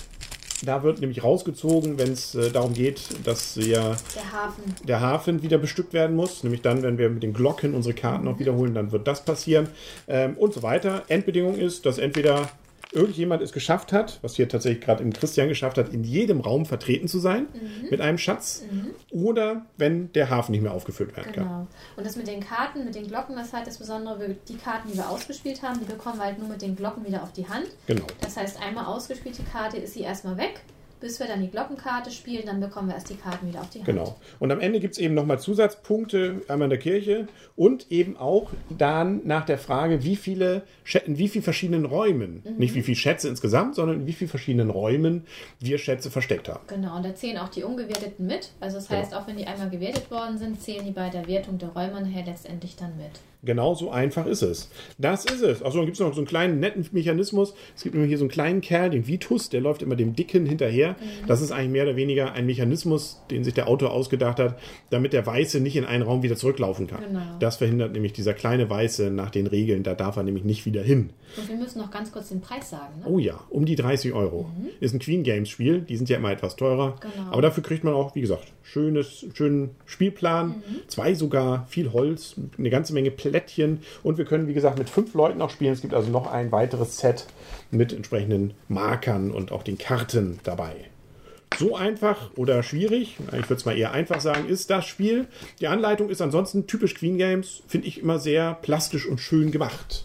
Da 0.64 0.84
wird 0.84 1.00
nämlich 1.02 1.24
rausgezogen, 1.24 1.98
wenn 1.98 2.12
es 2.12 2.36
äh, 2.36 2.52
darum 2.52 2.74
geht, 2.74 3.02
dass 3.24 3.58
wir 3.58 3.96
Der 4.16 4.32
Hafen. 4.32 4.64
der 4.88 5.02
Hafen 5.02 5.42
wieder 5.44 5.58
bestückt 5.58 5.94
werden 5.94 6.16
muss. 6.16 6.44
Nämlich 6.44 6.62
dann, 6.62 6.84
wenn 6.84 6.98
wir 6.98 7.10
mit 7.10 7.24
den 7.24 7.34
Glocken 7.34 7.74
unsere 7.74 7.96
Karten 7.96 8.26
noch 8.26 8.38
wiederholen, 8.40 8.74
dann 8.74 8.92
wird 8.92 9.08
das 9.08 9.26
passieren. 9.26 9.70
Ähm, 10.08 10.36
und 10.38 10.54
so 10.54 10.62
weiter. 10.64 11.04
Endbedingung 11.08 11.56
ist, 11.56 11.86
dass 11.86 11.98
entweder 11.98 12.50
irgendjemand 12.94 13.42
es 13.42 13.52
geschafft 13.52 13.94
hat, 13.94 14.20
was 14.22 14.36
hier 14.36 14.50
tatsächlich 14.50 14.84
gerade 14.84 15.04
im 15.04 15.14
Christian 15.14 15.48
geschafft 15.48 15.78
hat, 15.78 15.94
in 15.94 16.04
jedem 16.04 16.42
Raum 16.42 16.66
vertreten 16.66 17.08
zu 17.08 17.20
sein 17.20 17.48
mit 17.90 18.02
einem 18.02 18.18
Schatz. 18.18 18.64
Oder 19.10 19.66
wenn 19.78 20.12
der 20.14 20.30
Hafen 20.30 20.52
nicht 20.52 20.62
mehr 20.62 20.74
aufgefüllt 20.74 21.16
werden 21.16 21.32
kann. 21.32 21.44
Genau. 21.44 21.68
Und 21.96 22.06
das 22.06 22.16
mit 22.16 22.28
den 22.28 22.42
Karten, 22.42 22.86
mit 22.86 22.96
den 22.96 23.08
Glocken, 23.08 23.36
das 23.36 23.48
ist 23.48 23.54
halt 23.54 23.68
das 23.68 23.78
Besondere, 23.78 24.36
die 24.48 24.58
Karten, 24.58 24.90
die 24.92 24.98
wir 24.98 25.10
ausgespielt 25.10 25.62
haben, 25.62 25.80
die 25.80 25.86
bekommen 25.86 26.18
wir 26.18 26.26
halt 26.26 26.40
nur 26.40 26.50
mit 26.50 26.62
den 26.62 26.76
Glocken 26.76 27.06
wieder 27.06 27.24
auf 27.24 27.32
die 27.34 27.48
Hand. 27.48 27.68
Genau. 27.88 28.06
Das 28.22 28.38
heißt, 28.38 28.62
einmal 28.62 28.86
ausgespielte 28.86 29.44
Karte 29.44 29.78
ist 29.78 29.94
sie 29.94 30.02
erstmal 30.02 30.38
weg, 30.38 30.62
bis 31.02 31.20
wir 31.20 31.28
dann 31.28 31.42
die 31.42 31.50
Glockenkarte 31.50 32.12
spielen, 32.12 32.44
dann 32.46 32.60
bekommen 32.60 32.88
wir 32.88 32.96
erst 32.96 33.10
die 33.10 33.16
Karten 33.16 33.48
wieder 33.48 33.62
auf 33.62 33.70
die 33.70 33.80
Hand. 33.80 33.88
Genau. 33.88 34.16
Und 34.40 34.52
am 34.52 34.60
Ende 34.60 34.80
gibt 34.80 34.94
es 34.94 35.00
eben 35.00 35.14
nochmal 35.14 35.40
Zusatzpunkte, 35.40 36.44
einmal 36.48 36.68
in 36.68 36.70
der 36.70 36.80
Kirche 36.80 37.28
und 37.56 37.92
eben 37.92 38.16
auch 38.16 38.52
dann 38.70 39.22
nach 39.26 39.46
der 39.46 39.58
Frage, 39.58 40.04
wie 40.04 40.16
viele 40.16 40.64
in 41.06 41.18
wie 41.18 41.28
vielen 41.28 41.44
verschiedenen 41.44 41.86
Räumen, 41.86 42.44
nicht 42.58 42.76
wie 42.76 42.82
viele 42.82 42.96
Schätze 42.96 43.28
insgesamt, 43.28 43.76
sondern 43.76 44.02
in 44.02 44.08
wie 44.08 44.14
vielen 44.14 44.30
verschiedenen 44.30 44.70
Räumen 44.70 45.26
wir 45.60 45.78
Schätze 45.78 46.12
versteckt 46.12 46.48
haben. 46.48 46.62
Genau, 46.68 46.96
und 46.96 47.04
da 47.04 47.16
zählen 47.16 47.38
auch 47.40 47.50
die 47.50 47.64
ungewerteten 47.64 48.26
mit. 48.26 48.52
Also 48.60 48.78
das 48.78 48.90
heißt, 48.90 49.16
auch 49.16 49.28
wenn 49.28 49.38
die 49.38 49.48
einmal 49.48 49.70
gewertet 49.70 50.12
worden 50.12 50.38
sind, 50.38 50.62
zählen 50.62 50.86
die 50.86 50.92
bei 50.92 51.10
der 51.10 51.28
Wertung 51.28 51.58
der 51.58 51.70
Räume 51.70 52.02
nachher 52.02 52.26
letztendlich 52.26 52.76
dann 52.76 52.96
mit. 52.98 53.20
Genau 53.44 53.74
so 53.74 53.90
einfach 53.90 54.28
ist 54.28 54.44
es. 54.44 54.70
Das 55.00 55.26
ist 55.26 55.42
es. 55.42 55.64
Achso, 55.64 55.78
dann 55.78 55.86
gibt 55.86 55.96
es 55.96 56.00
noch 56.00 56.14
so 56.14 56.20
einen 56.20 56.28
kleinen 56.28 56.60
netten 56.60 56.86
Mechanismus. 56.92 57.56
Es 57.76 57.84
gibt 57.84 57.96
immer 57.96 58.06
hier 58.06 58.20
so 58.20 58.26
einen 58.26 58.30
kleinen 58.30 58.62
Kerl, 58.62 58.92
den 58.92 59.08
Vitus, 59.08 59.50
der 59.50 59.62
läuft 59.62 59.82
immer 59.82 59.96
dem 59.96 60.16
Dicken 60.16 60.46
hinterher. 60.46 60.96
Das 61.28 61.42
ist 61.42 61.52
eigentlich 61.52 61.72
mehr 61.72 61.84
oder 61.84 61.96
weniger 61.96 62.34
ein 62.34 62.46
Mechanismus, 62.46 63.22
den 63.32 63.44
sich 63.44 63.56
der 63.56 63.68
Autor 63.68 63.92
ausgedacht 63.92 64.40
hat, 64.40 64.60
damit 64.92 65.14
der 65.14 65.26
Weiße 65.26 65.60
nicht 65.60 65.76
in 65.76 65.86
einen 65.86 66.04
Raum 66.04 66.22
wieder 66.22 66.36
zurücklaufen 66.36 66.86
kann. 66.86 67.04
Genau. 67.04 67.22
Das 67.40 67.58
verhindert 67.58 67.94
nämlich 67.94 68.14
dieser 68.14 68.34
kleine 68.34 68.70
Weiße 68.70 69.10
nach 69.10 69.32
den 69.32 69.48
Regeln, 69.48 69.84
da 69.84 69.96
darf 69.96 70.18
er 70.18 70.24
nämlich 70.24 70.44
nicht 70.44 70.66
wieder 70.66 70.84
hin. 70.84 71.10
Und 71.38 71.50
wir 71.50 71.56
müssen 71.56 71.80
noch 71.80 71.92
ganz 71.92 72.12
kurz 72.12 72.30
den 72.30 72.42
Preis 72.42 72.70
sagen. 72.70 73.00
Ne? 73.00 73.06
Oh 73.08 73.18
ja, 73.18 73.40
um 73.50 73.66
die 73.66 73.76
30 73.76 74.14
Euro. 74.14 74.50
Ist 74.80 74.94
ein 74.94 75.00
Queen 75.00 75.24
Games 75.24 75.50
Spiel, 75.50 75.82
die 75.82 75.98
sind 75.98 76.10
ja 76.10 76.18
immer 76.18 76.32
etwas 76.32 76.56
teurer. 76.56 76.96
Genau. 77.00 77.32
Aber 77.32 77.42
dafür 77.42 77.64
kriegt 77.64 77.84
man 77.84 77.94
auch, 77.94 78.16
wie 78.16 78.22
gesagt, 78.22 78.52
schönes, 78.64 79.26
schönen 79.34 79.72
Spielplan. 79.86 80.62
Zwei 80.88 81.14
sogar, 81.14 81.66
viel 81.68 81.92
Holz, 81.94 82.36
eine 82.58 82.70
ganze 82.70 82.94
Menge 82.94 83.12
Plättchen. 83.32 83.80
Und 84.04 84.18
wir 84.18 84.26
können, 84.26 84.48
wie 84.48 84.54
gesagt, 84.54 84.78
mit 84.78 84.90
fünf 84.90 85.14
Leuten 85.14 85.42
auch 85.42 85.50
spielen. 85.50 85.72
Es 85.72 85.82
gibt 85.82 85.94
also 85.94 86.12
noch 86.12 86.30
ein 86.30 86.52
weiteres 86.52 86.98
Set 86.98 87.28
mit 87.72 87.94
entsprechenden 87.94 88.54
Markern 88.68 89.32
und 89.32 89.54
auch 89.54 89.64
den 89.64 89.78
Karten 89.78 90.40
dabei. 90.44 90.76
So 91.58 91.76
einfach 91.76 92.32
oder 92.38 92.64
schwierig, 92.64 93.18
ich 93.28 93.50
würde 93.50 93.56
es 93.56 93.66
mal 93.66 93.78
eher 93.78 93.92
einfach 93.92 94.22
sagen, 94.22 94.48
ist 94.48 94.70
das 94.70 94.86
Spiel. 94.86 95.28
Die 95.60 95.68
Anleitung 95.68 96.10
ist 96.10 96.22
ansonsten 96.22 96.66
typisch 96.66 96.96
Queen 96.96 97.18
Games, 97.18 97.62
finde 97.68 97.88
ich 97.88 98.02
immer 98.02 98.20
sehr 98.20 98.54
plastisch 98.62 99.06
und 99.06 99.20
schön 99.20 99.52
gemacht. 99.52 100.04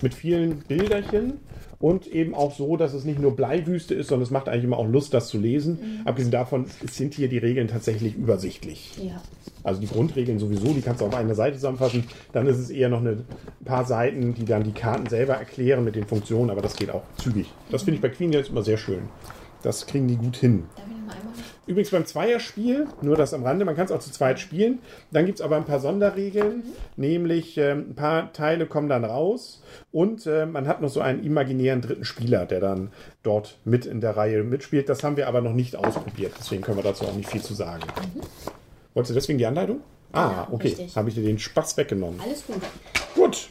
Mit 0.00 0.14
vielen 0.14 0.60
Bilderchen 0.60 1.34
und 1.78 2.06
eben 2.06 2.34
auch 2.34 2.54
so, 2.56 2.76
dass 2.76 2.94
es 2.94 3.04
nicht 3.04 3.20
nur 3.20 3.36
Bleiwüste 3.36 3.94
ist, 3.94 4.08
sondern 4.08 4.24
es 4.24 4.30
macht 4.30 4.48
eigentlich 4.48 4.64
immer 4.64 4.78
auch 4.78 4.88
Lust, 4.88 5.12
das 5.12 5.28
zu 5.28 5.38
lesen. 5.38 6.02
Abgesehen 6.06 6.30
davon 6.30 6.66
sind 6.90 7.14
hier 7.14 7.28
die 7.28 7.38
Regeln 7.38 7.68
tatsächlich 7.68 8.14
übersichtlich. 8.14 8.92
Ja. 9.02 9.22
Also 9.66 9.80
die 9.80 9.88
Grundregeln 9.88 10.38
sowieso, 10.38 10.72
die 10.72 10.80
kannst 10.80 11.00
du 11.00 11.06
auf 11.06 11.14
einer 11.14 11.34
Seite 11.34 11.56
zusammenfassen. 11.56 12.04
Dann 12.32 12.46
ist 12.46 12.58
es 12.58 12.70
eher 12.70 12.88
noch 12.88 13.00
eine 13.00 13.24
paar 13.64 13.84
Seiten, 13.84 14.32
die 14.32 14.44
dann 14.44 14.62
die 14.62 14.70
Karten 14.70 15.08
selber 15.08 15.34
erklären 15.34 15.82
mit 15.84 15.96
den 15.96 16.06
Funktionen, 16.06 16.50
aber 16.50 16.62
das 16.62 16.76
geht 16.76 16.90
auch 16.90 17.02
zügig. 17.16 17.52
Das 17.70 17.82
finde 17.82 17.96
ich 17.96 18.00
bei 18.00 18.08
Queen 18.08 18.30
Games 18.30 18.48
immer 18.48 18.62
sehr 18.62 18.76
schön. 18.76 19.08
Das 19.64 19.86
kriegen 19.86 20.06
die 20.06 20.16
gut 20.16 20.36
hin. 20.36 20.64
Übrigens 21.66 21.90
beim 21.90 22.06
Zweierspiel, 22.06 22.86
nur 23.02 23.16
das 23.16 23.34
am 23.34 23.42
Rande, 23.42 23.64
man 23.64 23.74
kann 23.74 23.86
es 23.86 23.90
auch 23.90 23.98
zu 23.98 24.12
zweit 24.12 24.38
spielen. 24.38 24.78
Dann 25.10 25.26
gibt 25.26 25.40
es 25.40 25.44
aber 25.44 25.56
ein 25.56 25.64
paar 25.64 25.80
Sonderregeln, 25.80 26.62
nämlich 26.96 27.58
ähm, 27.58 27.86
ein 27.90 27.94
paar 27.96 28.32
Teile 28.32 28.66
kommen 28.66 28.88
dann 28.88 29.04
raus 29.04 29.64
und 29.90 30.26
äh, 30.26 30.46
man 30.46 30.68
hat 30.68 30.80
noch 30.80 30.90
so 30.90 31.00
einen 31.00 31.24
imaginären 31.24 31.80
dritten 31.80 32.04
Spieler, 32.04 32.46
der 32.46 32.60
dann 32.60 32.92
dort 33.24 33.58
mit 33.64 33.84
in 33.84 34.00
der 34.00 34.16
Reihe 34.16 34.44
mitspielt. 34.44 34.88
Das 34.88 35.02
haben 35.02 35.16
wir 35.16 35.26
aber 35.26 35.40
noch 35.40 35.54
nicht 35.54 35.74
ausprobiert, 35.74 36.34
deswegen 36.38 36.62
können 36.62 36.78
wir 36.78 36.84
dazu 36.84 37.04
auch 37.04 37.16
nicht 37.16 37.28
viel 37.28 37.42
zu 37.42 37.54
sagen. 37.54 37.82
Wolltest 38.96 39.10
du 39.10 39.14
deswegen 39.14 39.38
die 39.38 39.44
Anleitung? 39.44 39.80
Ah, 40.12 40.18
Ja, 40.30 40.48
okay. 40.50 40.68
richtig. 40.68 40.96
Habe 40.96 41.10
ich 41.10 41.14
dir 41.16 41.22
den 41.22 41.38
Spaß 41.38 41.76
weggenommen. 41.76 42.18
Alles 42.18 42.46
gut. 42.46 42.62
Gut, 43.14 43.48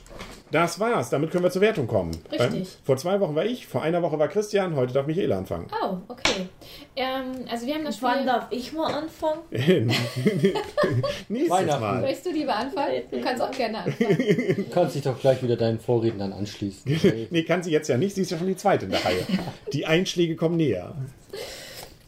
das 0.49 0.79
war's. 0.79 1.11
Damit 1.11 1.29
können 1.29 1.43
wir 1.43 1.51
zur 1.51 1.61
Wertung 1.61 1.85
kommen. 1.85 2.09
Richtig. 2.31 2.61
Ähm, 2.61 2.65
vor 2.83 2.97
zwei 2.97 3.19
Wochen 3.19 3.35
war 3.35 3.45
ich, 3.45 3.67
vor 3.67 3.83
einer 3.83 4.01
Woche 4.01 4.17
war 4.17 4.27
Christian, 4.27 4.75
heute 4.75 4.93
darf 4.93 5.05
Michaela 5.05 5.37
anfangen. 5.37 5.67
Oh, 5.83 5.97
okay. 6.07 6.47
Ähm, 6.95 7.45
also 7.47 7.67
wir 7.67 7.75
haben 7.75 7.85
das 7.85 8.01
Wann 8.01 8.13
Spiel... 8.15 8.25
darf 8.25 8.47
ich 8.49 8.73
mal 8.73 8.91
anfangen? 8.91 9.41
Nächstes 9.51 11.49
Weihnachten. 11.51 11.81
Mal. 11.81 12.01
Möchtest 12.01 12.25
du 12.25 12.31
lieber 12.31 12.55
anfangen? 12.55 13.01
Du 13.11 13.21
kannst 13.21 13.43
auch 13.43 13.51
gerne 13.51 13.77
anfangen. 13.83 14.55
Du 14.55 14.63
kannst 14.71 14.95
dich 14.95 15.03
doch 15.03 15.19
gleich 15.19 15.43
wieder 15.43 15.57
deinen 15.57 15.79
Vorrednern 15.79 16.33
anschließen. 16.33 17.27
Nee, 17.29 17.43
kann 17.43 17.61
sie 17.61 17.69
jetzt 17.69 17.87
ja 17.87 17.97
nicht. 17.99 18.15
Sie 18.15 18.21
ist 18.23 18.31
ja 18.31 18.39
schon 18.39 18.47
die 18.47 18.57
zweite 18.57 18.85
in 18.85 18.91
der 18.91 19.05
Reihe. 19.05 19.27
Die 19.73 19.85
Einschläge 19.85 20.35
kommen 20.35 20.57
näher. 20.57 20.95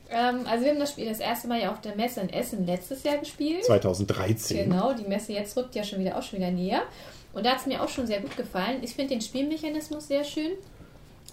Ähm, 0.10 0.46
also 0.48 0.64
wir 0.64 0.72
haben 0.72 0.80
das 0.80 0.92
Spiel 0.92 1.08
das 1.08 1.20
erste 1.20 1.48
Mal 1.48 1.62
ja 1.62 1.72
auf 1.72 1.82
der 1.82 1.96
Messe 1.96 2.22
in 2.22 2.30
Essen 2.30 2.66
letztes 2.66 3.04
Jahr 3.04 3.18
gespielt. 3.18 3.66
2013. 3.66 4.70
Genau, 4.70 4.94
die 4.94 5.08
Messe 5.08 5.34
jetzt 5.34 5.56
rückt 5.58 5.76
ja 5.76 5.84
schon 5.84 6.00
wieder 6.00 6.18
auch 6.18 6.24
schon 6.24 6.40
wieder 6.40 6.52
näher. 6.52 6.84
Und 7.34 7.46
da 7.46 7.52
hat 7.52 7.60
es 7.60 7.66
mir 7.66 7.84
auch 7.84 7.90
schon 7.90 8.08
sehr 8.08 8.22
gut 8.22 8.36
gefallen. 8.36 8.80
Ich 8.82 8.96
finde 8.96 9.14
den 9.14 9.22
Spielmechanismus 9.22 10.08
sehr 10.08 10.24
schön. 10.24 10.52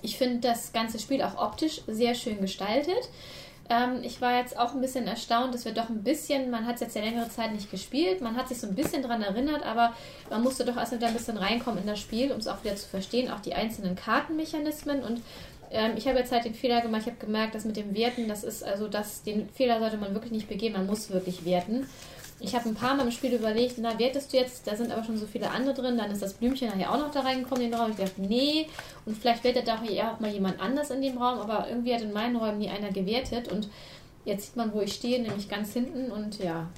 Ich 0.03 0.19
finde 0.19 0.41
das 0.41 0.73
ganze 0.73 0.99
Spiel 0.99 1.23
auch 1.23 1.39
optisch 1.39 1.81
sehr 1.87 2.15
schön 2.15 2.41
gestaltet. 2.41 3.09
Ähm, 3.71 4.01
ich 4.03 4.21
war 4.21 4.37
jetzt 4.39 4.59
auch 4.59 4.75
ein 4.75 4.83
bisschen 4.83 5.07
erstaunt, 5.07 5.55
dass 5.55 5.65
wir 5.65 5.73
doch 5.73 5.89
ein 5.89 6.03
bisschen, 6.03 6.51
man 6.51 6.67
hat 6.67 6.75
es 6.75 6.83
jetzt 6.83 6.97
ja 6.97 7.03
längere 7.03 7.31
Zeit 7.31 7.53
nicht 7.53 7.71
gespielt, 7.71 8.21
man 8.21 8.37
hat 8.37 8.49
sich 8.49 8.61
so 8.61 8.67
ein 8.67 8.75
bisschen 8.75 9.03
dran 9.03 9.23
erinnert, 9.23 9.65
aber 9.65 9.95
man 10.29 10.43
musste 10.43 10.67
doch 10.67 10.77
erst 10.77 10.93
wieder 10.93 11.07
ein 11.07 11.15
bisschen 11.15 11.39
reinkommen 11.39 11.81
in 11.81 11.87
das 11.87 11.99
Spiel, 11.99 12.31
um 12.33 12.39
es 12.39 12.47
auch 12.47 12.63
wieder 12.63 12.77
zu 12.77 12.87
verstehen, 12.87 13.31
auch 13.31 13.41
die 13.41 13.55
einzelnen 13.55 13.97
Kartenmechanismen. 13.97 15.03
Und 15.03 15.23
ähm, 15.75 15.93
ich 15.97 16.07
habe 16.07 16.19
jetzt 16.19 16.33
halt 16.33 16.45
den 16.45 16.55
Fehler 16.55 16.81
gemacht, 16.81 17.03
ich 17.03 17.09
habe 17.09 17.19
gemerkt, 17.19 17.55
dass 17.55 17.65
mit 17.65 17.77
dem 17.77 17.95
Werten, 17.95 18.29
das 18.29 18.45
ist 18.45 18.63
also, 18.65 18.89
das, 18.89 19.23
den 19.23 19.49
Fehler 19.51 19.81
sollte 19.81 19.97
man 19.97 20.15
wirklich 20.15 20.33
nicht 20.33 20.49
begehen, 20.49 20.73
man 20.73 20.87
muss 20.87 21.11
wirklich 21.11 21.45
werten. 21.45 21.87
Ich 22.41 22.55
habe 22.55 22.69
ein 22.69 22.75
paar 22.75 22.95
Mal 22.95 23.05
im 23.05 23.11
Spiel 23.11 23.33
überlegt, 23.33 23.77
na, 23.79 23.99
wertest 23.99 24.33
du 24.33 24.37
jetzt, 24.37 24.67
da 24.67 24.77
sind 24.77 24.93
aber 24.93 25.05
schon 25.05 25.17
so 25.17 25.27
viele 25.27 25.51
andere 25.51 25.75
drin, 25.75 25.97
dann 25.97 26.11
ist 26.11 26.23
das 26.23 26.35
Blümchen 26.35 26.69
nachher 26.69 26.93
auch 26.93 26.99
noch 26.99 27.11
da 27.11 27.21
reingekommen 27.21 27.65
in 27.65 27.71
den 27.71 27.81
Raum. 27.81 27.91
Ich 27.91 27.97
dachte, 27.97 28.21
nee, 28.21 28.67
und 29.07 29.17
vielleicht 29.17 29.45
wertet 29.45 29.69
auch 29.71 29.83
eher 29.83 30.13
auch 30.13 30.21
mal 30.21 30.31
jemand 30.31 30.61
anders 30.61 30.91
in 30.91 31.03
dem 31.03 31.19
Raum, 31.19 31.39
aber 31.39 31.69
irgendwie 31.69 31.95
hat 31.95 32.03
in 32.03 32.13
meinen 32.13 32.37
Räumen 32.37 32.59
nie 32.59 32.69
einer 32.69 32.91
gewertet 32.91 33.51
und 33.51 33.69
jetzt 34.25 34.47
sieht 34.47 34.57
man, 34.57 34.73
wo 34.73 34.81
ich 34.81 34.95
stehe, 34.95 35.21
nämlich 35.21 35.49
ganz 35.49 35.73
hinten 35.73 36.11
und 36.11 36.39
ja, 36.39 36.69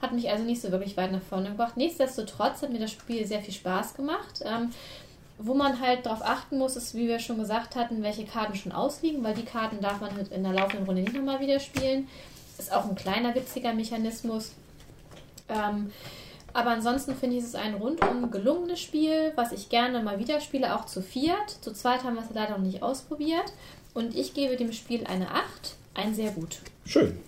hat 0.00 0.12
mich 0.12 0.28
also 0.28 0.44
nicht 0.44 0.60
so 0.60 0.72
wirklich 0.72 0.96
weit 0.96 1.12
nach 1.12 1.22
vorne 1.22 1.50
gebracht. 1.50 1.76
Nichtsdestotrotz 1.76 2.62
hat 2.62 2.72
mir 2.72 2.80
das 2.80 2.90
Spiel 2.90 3.24
sehr 3.26 3.40
viel 3.40 3.54
Spaß 3.54 3.94
gemacht. 3.94 4.42
Ähm, 4.44 4.70
wo 5.44 5.54
man 5.54 5.80
halt 5.80 6.06
darauf 6.06 6.22
achten 6.22 6.58
muss, 6.58 6.76
ist, 6.76 6.94
wie 6.94 7.08
wir 7.08 7.18
schon 7.18 7.38
gesagt 7.38 7.76
hatten, 7.76 8.02
welche 8.02 8.24
Karten 8.24 8.54
schon 8.54 8.72
ausliegen, 8.72 9.22
weil 9.24 9.34
die 9.34 9.44
Karten 9.44 9.80
darf 9.80 10.00
man 10.00 10.14
halt 10.14 10.32
in 10.32 10.42
der 10.42 10.52
laufenden 10.52 10.86
Runde 10.86 11.02
nicht 11.02 11.14
nochmal 11.14 11.40
wieder 11.40 11.60
spielen. 11.60 12.08
Ist 12.58 12.72
auch 12.72 12.84
ein 12.84 12.94
kleiner, 12.94 13.34
witziger 13.34 13.72
Mechanismus. 13.72 14.52
Ähm, 15.48 15.90
Aber 16.54 16.70
ansonsten 16.70 17.14
finde 17.16 17.36
ich 17.38 17.44
es 17.44 17.54
ein 17.54 17.74
rundum 17.74 18.30
gelungenes 18.30 18.80
Spiel, 18.80 19.32
was 19.36 19.52
ich 19.52 19.68
gerne 19.70 20.02
mal 20.02 20.18
wieder 20.18 20.40
spiele, 20.40 20.74
auch 20.76 20.84
zu 20.84 21.00
viert. 21.02 21.50
Zu 21.62 21.72
zweit 21.72 22.04
haben 22.04 22.14
wir 22.14 22.22
es 22.22 22.34
leider 22.34 22.58
noch 22.58 22.64
nicht 22.64 22.82
ausprobiert. 22.82 23.52
Und 23.94 24.14
ich 24.14 24.34
gebe 24.34 24.56
dem 24.56 24.72
Spiel 24.72 25.06
eine 25.06 25.30
8. 25.30 25.76
Ein 25.94 26.14
sehr 26.14 26.30
gut. 26.30 26.58
Schön. 26.84 27.18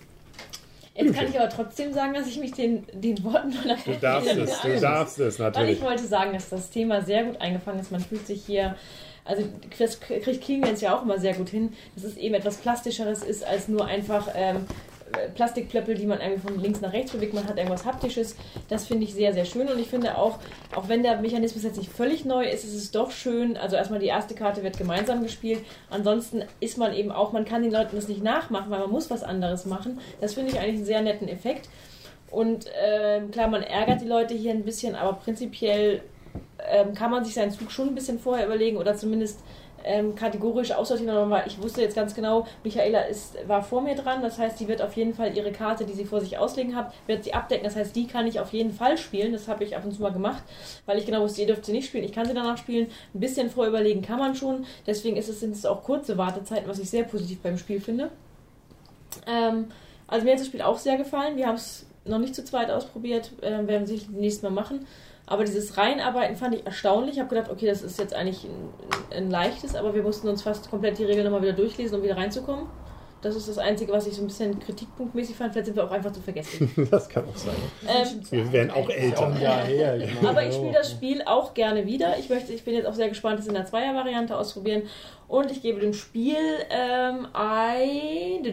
Jetzt 0.95 1.13
kann 1.13 1.27
ich 1.27 1.37
aber 1.37 1.49
trotzdem 1.49 1.93
sagen, 1.93 2.13
dass 2.13 2.25
ich 2.25 2.39
mich 2.39 2.53
den, 2.53 2.85
den 2.93 3.21
Worten 3.23 3.53
meiner 3.53 3.75
Du 3.75 3.91
darfst 3.99 4.29
es, 4.29 4.61
du 4.61 4.79
darfst 4.79 5.19
es 5.19 5.39
Weil 5.39 5.51
natürlich. 5.51 5.77
ich 5.77 5.83
wollte 5.83 6.05
sagen, 6.05 6.33
dass 6.33 6.49
das 6.49 6.69
Thema 6.69 7.01
sehr 7.01 7.25
gut 7.25 7.41
eingefangen 7.41 7.79
ist. 7.79 7.91
Man 7.91 7.99
fühlt 7.99 8.25
sich 8.25 8.45
hier, 8.45 8.75
also 9.25 9.43
das 9.77 9.99
kriegt 9.99 10.41
Klingens 10.41 10.79
ja 10.79 10.95
auch 10.95 11.03
immer 11.03 11.19
sehr 11.19 11.33
gut 11.33 11.49
hin, 11.49 11.73
dass 11.95 12.05
es 12.05 12.15
eben 12.15 12.33
etwas 12.33 12.57
Plastischeres 12.57 13.23
ist 13.23 13.45
als 13.45 13.67
nur 13.67 13.85
einfach 13.85 14.29
ähm, 14.35 14.67
Plastikplöppel, 15.35 15.95
die 15.95 16.05
man 16.05 16.19
irgendwie 16.19 16.47
von 16.47 16.59
links 16.59 16.81
nach 16.81 16.93
rechts 16.93 17.11
bewegt. 17.11 17.33
Man 17.33 17.47
hat 17.47 17.57
irgendwas 17.57 17.85
Haptisches. 17.85 18.35
Das 18.69 18.85
finde 18.85 19.05
ich 19.05 19.13
sehr, 19.13 19.33
sehr 19.33 19.45
schön. 19.45 19.67
Und 19.67 19.79
ich 19.79 19.87
finde 19.87 20.17
auch, 20.17 20.39
auch 20.75 20.87
wenn 20.87 21.03
der 21.03 21.21
Mechanismus 21.21 21.63
jetzt 21.63 21.77
nicht 21.77 21.91
völlig 21.91 22.25
neu 22.25 22.45
ist, 22.45 22.63
ist 22.63 22.75
es 22.75 22.91
doch 22.91 23.11
schön. 23.11 23.55
Also 23.57 23.75
erstmal 23.75 23.99
die 23.99 24.07
erste 24.07 24.35
Karte 24.35 24.63
wird 24.63 24.77
gemeinsam 24.77 25.23
gespielt. 25.23 25.63
Ansonsten 25.89 26.43
ist 26.59 26.77
man 26.77 26.93
eben 26.93 27.11
auch, 27.11 27.31
man 27.31 27.45
kann 27.45 27.61
den 27.61 27.71
Leuten 27.71 27.95
das 27.95 28.07
nicht 28.07 28.23
nachmachen, 28.23 28.71
weil 28.71 28.79
man 28.79 28.91
muss 28.91 29.09
was 29.09 29.23
anderes 29.23 29.65
machen. 29.65 29.99
Das 30.21 30.33
finde 30.33 30.51
ich 30.51 30.59
eigentlich 30.59 30.77
einen 30.77 30.85
sehr 30.85 31.01
netten 31.01 31.27
Effekt. 31.27 31.69
Und 32.31 32.65
ähm, 32.83 33.31
klar, 33.31 33.47
man 33.47 33.63
ärgert 33.63 34.01
die 34.01 34.07
Leute 34.07 34.33
hier 34.33 34.51
ein 34.51 34.63
bisschen, 34.63 34.95
aber 34.95 35.13
prinzipiell 35.13 36.01
ähm, 36.67 36.93
kann 36.93 37.11
man 37.11 37.23
sich 37.23 37.33
seinen 37.33 37.51
Zug 37.51 37.71
schon 37.71 37.89
ein 37.89 37.95
bisschen 37.95 38.19
vorher 38.19 38.45
überlegen 38.45 38.77
oder 38.77 38.95
zumindest 38.95 39.39
ähm, 39.85 40.15
kategorisch 40.15 40.71
aussortieren. 40.71 41.29
Weil 41.29 41.47
ich 41.47 41.61
wusste 41.61 41.81
jetzt 41.81 41.95
ganz 41.95 42.13
genau, 42.13 42.45
Michaela 42.63 43.01
ist, 43.01 43.37
war 43.47 43.61
vor 43.63 43.81
mir 43.81 43.95
dran, 43.95 44.21
das 44.21 44.37
heißt, 44.37 44.57
sie 44.57 44.67
wird 44.67 44.81
auf 44.81 44.93
jeden 44.95 45.13
Fall 45.13 45.35
ihre 45.35 45.51
Karte, 45.51 45.85
die 45.85 45.93
sie 45.93 46.05
vor 46.05 46.19
sich 46.19 46.37
auslegen 46.37 46.75
hat, 46.75 46.93
wird 47.07 47.23
sie 47.23 47.33
abdecken. 47.33 47.63
Das 47.63 47.75
heißt, 47.75 47.95
die 47.95 48.07
kann 48.07 48.27
ich 48.27 48.39
auf 48.39 48.51
jeden 48.51 48.71
Fall 48.71 48.97
spielen. 48.97 49.31
Das 49.31 49.47
habe 49.47 49.63
ich 49.63 49.75
ab 49.77 49.85
und 49.85 49.93
zu 49.93 50.01
mal 50.01 50.11
gemacht, 50.11 50.43
weil 50.85 50.97
ich 50.97 51.05
genau 51.05 51.21
wusste, 51.21 51.41
ihr 51.41 51.47
dürft 51.47 51.65
sie 51.65 51.71
nicht 51.71 51.87
spielen. 51.87 52.03
Ich 52.03 52.11
kann 52.11 52.25
sie 52.25 52.33
danach 52.33 52.57
spielen. 52.57 52.87
Ein 53.13 53.19
bisschen 53.19 53.49
vorher 53.49 53.69
überlegen 53.69 54.01
kann 54.01 54.19
man 54.19 54.35
schon. 54.35 54.65
Deswegen 54.85 55.15
ist 55.15 55.29
es, 55.29 55.39
sind 55.39 55.55
es 55.55 55.65
auch 55.65 55.83
kurze 55.83 56.17
Wartezeiten, 56.17 56.67
was 56.67 56.79
ich 56.79 56.89
sehr 56.89 57.03
positiv 57.03 57.39
beim 57.41 57.57
Spiel 57.57 57.79
finde. 57.79 58.09
Ähm, 59.27 59.67
also 60.07 60.25
mir 60.25 60.33
hat 60.33 60.39
das 60.39 60.47
Spiel 60.47 60.61
auch 60.61 60.77
sehr 60.77 60.97
gefallen. 60.97 61.37
Wir 61.37 61.47
haben 61.47 61.55
es 61.55 61.85
noch 62.05 62.19
nicht 62.19 62.35
zu 62.35 62.43
zweit 62.43 62.69
ausprobiert, 62.69 63.31
äh, 63.41 63.65
werden 63.67 63.67
wir 63.67 63.87
sicher 63.87 64.11
nächstes 64.11 64.43
Mal 64.43 64.51
machen. 64.51 64.85
Aber 65.27 65.43
dieses 65.43 65.77
Reinarbeiten 65.77 66.35
fand 66.35 66.55
ich 66.55 66.65
erstaunlich. 66.65 67.15
Ich 67.15 67.19
habe 67.19 67.33
gedacht, 67.33 67.51
okay, 67.51 67.65
das 67.65 67.81
ist 67.81 67.97
jetzt 67.97 68.13
eigentlich 68.13 68.43
ein, 68.43 69.17
ein 69.17 69.31
leichtes, 69.31 69.75
aber 69.75 69.95
wir 69.95 70.03
mussten 70.03 70.27
uns 70.27 70.43
fast 70.43 70.69
komplett 70.69 70.99
die 70.99 71.03
Regeln 71.05 71.23
nochmal 71.25 71.41
wieder 71.41 71.53
durchlesen, 71.53 71.97
um 71.97 72.03
wieder 72.03 72.17
reinzukommen. 72.17 72.67
Das 73.25 73.35
ist 73.35 73.49
das 73.49 73.57
Einzige, 73.57 73.91
was 73.91 74.05
ich 74.05 74.13
so 74.13 74.21
ein 74.21 74.27
bisschen 74.27 74.59
kritikpunktmäßig 74.59 75.35
fand. 75.35 75.51
Vielleicht 75.51 75.65
sind 75.65 75.75
wir 75.75 75.83
auch 75.83 75.89
einfach 75.89 76.11
zu 76.11 76.21
vergessen. 76.21 76.71
Das 76.91 77.09
kann 77.09 77.23
auch 77.27 77.35
sein. 77.35 77.55
ähm, 77.87 78.21
Wir 78.29 78.51
werden 78.51 78.69
auch 78.69 78.87
älter. 78.87 79.35
Jahr 79.41 79.63
her. 79.63 79.97
meine, 79.97 80.29
aber 80.29 80.45
ich 80.45 80.53
spiele 80.53 80.73
das 80.73 80.91
Spiel 80.91 81.23
auch 81.23 81.55
gerne 81.55 81.87
wieder. 81.87 82.19
Ich, 82.19 82.29
möchte, 82.29 82.53
ich 82.53 82.63
bin 82.63 82.75
jetzt 82.75 82.85
auch 82.85 82.93
sehr 82.93 83.09
gespannt, 83.09 83.39
das 83.39 83.47
in 83.47 83.55
der 83.55 83.65
Zweier-Variante 83.65 84.37
ausprobieren. 84.37 84.83
Und 85.27 85.49
ich 85.49 85.63
gebe 85.63 85.79
dem 85.79 85.93
Spiel 85.93 86.37
ähm, 86.69 87.25
ein. 87.33 88.43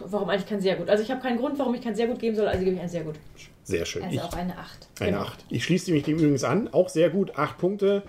Warum 0.00 0.28
eigentlich 0.28 0.46
kein 0.48 0.60
sehr 0.60 0.76
gut? 0.76 0.88
Also 0.88 1.02
ich 1.02 1.10
habe 1.10 1.20
keinen 1.20 1.38
Grund, 1.38 1.58
warum 1.58 1.74
ich 1.74 1.82
kein 1.82 1.94
sehr 1.94 2.06
gut 2.06 2.18
geben 2.18 2.36
soll, 2.36 2.46
also 2.48 2.64
gebe 2.64 2.76
ich 2.76 2.80
ein 2.82 2.88
sehr 2.88 3.02
gut. 3.04 3.16
Sehr 3.68 3.84
schön. 3.84 4.02
Also 4.02 4.14
Ich, 4.14 4.22
auch 4.22 4.32
eine 4.32 4.56
8. 4.56 4.88
eine 5.00 5.10
genau. 5.10 5.22
8. 5.24 5.44
Ich 5.50 5.62
schließe 5.64 5.92
mich 5.92 6.02
dem 6.04 6.16
übrigens 6.16 6.42
an. 6.42 6.68
Auch 6.72 6.88
sehr 6.88 7.10
gut. 7.10 7.36
8 7.36 7.58
Punkte. 7.58 8.02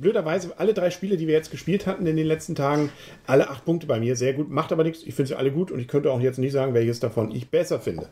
Blöderweise, 0.00 0.52
alle 0.56 0.74
drei 0.74 0.90
Spiele, 0.90 1.16
die 1.16 1.28
wir 1.28 1.34
jetzt 1.34 1.52
gespielt 1.52 1.86
hatten 1.86 2.04
in 2.06 2.16
den 2.16 2.26
letzten 2.26 2.56
Tagen, 2.56 2.90
alle 3.24 3.48
8 3.48 3.64
Punkte 3.64 3.86
bei 3.86 4.00
mir. 4.00 4.16
Sehr 4.16 4.32
gut. 4.32 4.50
Macht 4.50 4.72
aber 4.72 4.82
nichts. 4.82 5.04
Ich 5.04 5.14
finde 5.14 5.28
sie 5.28 5.36
alle 5.36 5.52
gut 5.52 5.70
und 5.70 5.78
ich 5.78 5.86
könnte 5.86 6.10
auch 6.10 6.20
jetzt 6.20 6.38
nicht 6.38 6.50
sagen, 6.50 6.74
welches 6.74 6.98
davon 6.98 7.30
ich 7.30 7.48
besser 7.48 7.78
finde. 7.78 8.08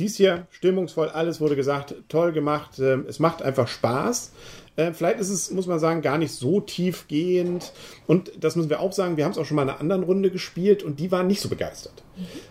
Dies 0.00 0.16
hier, 0.16 0.48
stimmungsvoll, 0.50 1.08
alles 1.08 1.40
wurde 1.40 1.54
gesagt. 1.54 1.94
Toll 2.08 2.32
gemacht. 2.32 2.80
Ähm, 2.80 3.04
Es 3.08 3.20
macht 3.20 3.42
einfach 3.42 3.68
Spaß. 3.68 4.32
Äh, 4.74 4.92
Vielleicht 4.92 5.20
ist 5.20 5.30
es, 5.30 5.52
muss 5.52 5.68
man 5.68 5.78
sagen, 5.78 6.02
gar 6.02 6.18
nicht 6.18 6.32
so 6.32 6.60
tiefgehend. 6.60 7.72
Und 8.08 8.32
das 8.40 8.56
müssen 8.56 8.70
wir 8.70 8.80
auch 8.80 8.92
sagen, 8.92 9.16
wir 9.16 9.24
haben 9.24 9.32
es 9.32 9.38
auch 9.38 9.44
schon 9.44 9.54
mal 9.54 9.62
in 9.62 9.68
einer 9.70 9.80
anderen 9.80 10.02
Runde 10.02 10.32
gespielt 10.32 10.82
und 10.82 10.98
die 10.98 11.12
waren 11.12 11.28
nicht 11.28 11.40
so 11.40 11.48
begeistert. 11.48 12.02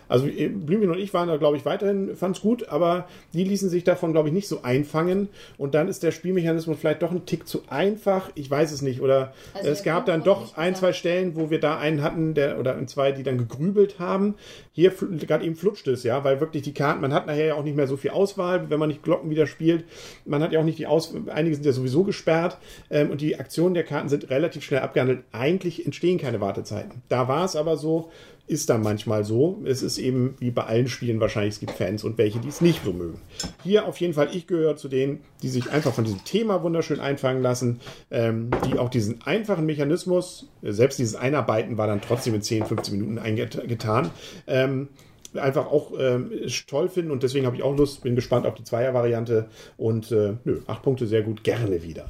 Also 0.08 0.26
äh, 0.26 0.48
Blümchen 0.48 0.90
und 0.90 0.98
ich 0.98 1.14
waren 1.14 1.28
da, 1.28 1.36
glaube 1.36 1.56
ich, 1.56 1.64
weiterhin, 1.64 2.16
fand 2.16 2.36
es 2.36 2.42
gut, 2.42 2.68
aber 2.68 3.08
die 3.32 3.44
ließen 3.44 3.68
sich 3.68 3.84
davon, 3.84 4.12
glaube 4.12 4.28
ich, 4.28 4.34
nicht 4.34 4.48
so 4.48 4.62
einfangen. 4.62 5.28
Und 5.58 5.74
dann 5.74 5.88
ist 5.88 6.02
der 6.02 6.10
Spielmechanismus 6.10 6.78
vielleicht 6.78 7.02
doch 7.02 7.10
ein 7.10 7.26
Tick 7.26 7.46
zu 7.46 7.62
einfach. 7.68 8.30
Ich 8.34 8.50
weiß 8.50 8.72
es 8.72 8.82
nicht. 8.82 9.00
Oder 9.00 9.32
Also 9.54 9.68
es 9.70 9.82
gab 9.82 10.06
dann 10.06 10.22
doch 10.22 10.56
ein, 10.56 10.74
zwei 10.74 10.92
Stellen, 10.92 11.36
wo 11.36 11.50
wir 11.50 11.60
da 11.60 11.78
einen 11.78 12.02
hatten, 12.02 12.34
der 12.34 12.58
oder 12.58 12.76
zwei, 12.86 13.12
die 13.12 13.22
dann 13.22 13.38
gegrübelt 13.38 13.98
haben. 13.98 14.34
Hier 14.72 14.90
gerade 14.90 15.44
eben 15.44 15.56
flutscht 15.56 15.86
es, 15.88 16.02
ja, 16.02 16.24
weil 16.24 16.40
wirklich 16.40 16.62
die 16.62 16.74
Karten, 16.74 17.00
man 17.00 17.12
hat 17.12 17.26
nachher 17.26 17.46
ja 17.46 17.54
auch 17.54 17.64
nicht 17.64 17.76
mehr 17.76 17.86
so 17.86 17.96
viel 17.96 18.10
Auswahl, 18.10 18.70
wenn 18.70 18.78
man 18.78 18.88
nicht 18.88 19.02
Glocken 19.02 19.30
wieder 19.30 19.46
spielt. 19.46 19.84
Man 20.24 20.42
hat 20.42 20.52
ja 20.52 20.60
auch 20.60 20.64
nicht 20.64 20.78
die 20.78 20.86
Auswahl, 20.86 21.22
einige 21.28 21.54
sind 21.54 21.66
ja 21.66 21.72
sowieso 21.72 22.04
gesperrt 22.04 22.58
ähm, 22.90 23.10
und 23.10 23.20
die 23.20 23.38
Aktionen 23.38 23.74
der 23.74 23.84
Karten 23.84 24.08
sind 24.08 24.30
relativ 24.30 24.64
schnell 24.64 24.80
abgehandelt. 24.80 25.24
Eigentlich 25.32 25.84
entstehen 25.84 26.18
keine 26.18 26.40
Wartezeiten. 26.40 27.02
Da 27.08 27.28
war 27.28 27.44
es 27.44 27.56
aber 27.56 27.76
so, 27.76 28.10
ist 28.50 28.68
dann 28.68 28.82
manchmal 28.82 29.24
so. 29.24 29.62
Es 29.64 29.82
ist 29.82 29.98
eben 29.98 30.34
wie 30.40 30.50
bei 30.50 30.64
allen 30.64 30.88
Spielen 30.88 31.20
wahrscheinlich, 31.20 31.54
es 31.54 31.60
gibt 31.60 31.72
Fans 31.72 32.02
und 32.02 32.18
welche, 32.18 32.40
die 32.40 32.48
es 32.48 32.60
nicht 32.60 32.84
so 32.84 32.92
mögen. 32.92 33.20
Hier 33.62 33.86
auf 33.86 33.98
jeden 33.98 34.12
Fall, 34.12 34.28
ich 34.32 34.48
gehöre 34.48 34.76
zu 34.76 34.88
denen, 34.88 35.20
die 35.42 35.48
sich 35.48 35.70
einfach 35.70 35.94
von 35.94 36.04
diesem 36.04 36.24
Thema 36.24 36.62
wunderschön 36.64 36.98
einfangen 36.98 37.42
lassen, 37.42 37.80
ähm, 38.10 38.50
die 38.66 38.78
auch 38.78 38.88
diesen 38.88 39.22
einfachen 39.22 39.66
Mechanismus, 39.66 40.48
selbst 40.62 40.98
dieses 40.98 41.14
Einarbeiten 41.14 41.78
war 41.78 41.86
dann 41.86 42.00
trotzdem 42.00 42.34
in 42.34 42.42
10, 42.42 42.66
15 42.66 42.98
Minuten 42.98 43.18
eingetan, 43.18 44.10
ähm, 44.48 44.88
einfach 45.34 45.66
auch 45.66 45.92
ähm, 45.96 46.32
toll 46.66 46.88
finden 46.88 47.12
und 47.12 47.22
deswegen 47.22 47.46
habe 47.46 47.54
ich 47.54 47.62
auch 47.62 47.76
Lust, 47.76 48.02
bin 48.02 48.16
gespannt 48.16 48.46
auf 48.46 48.54
die 48.54 48.64
Zweier-Variante 48.64 49.48
und 49.76 50.10
äh, 50.10 50.34
nö, 50.44 50.60
acht 50.66 50.82
Punkte 50.82 51.06
sehr 51.06 51.22
gut, 51.22 51.44
gerne 51.44 51.84
wieder. 51.84 52.06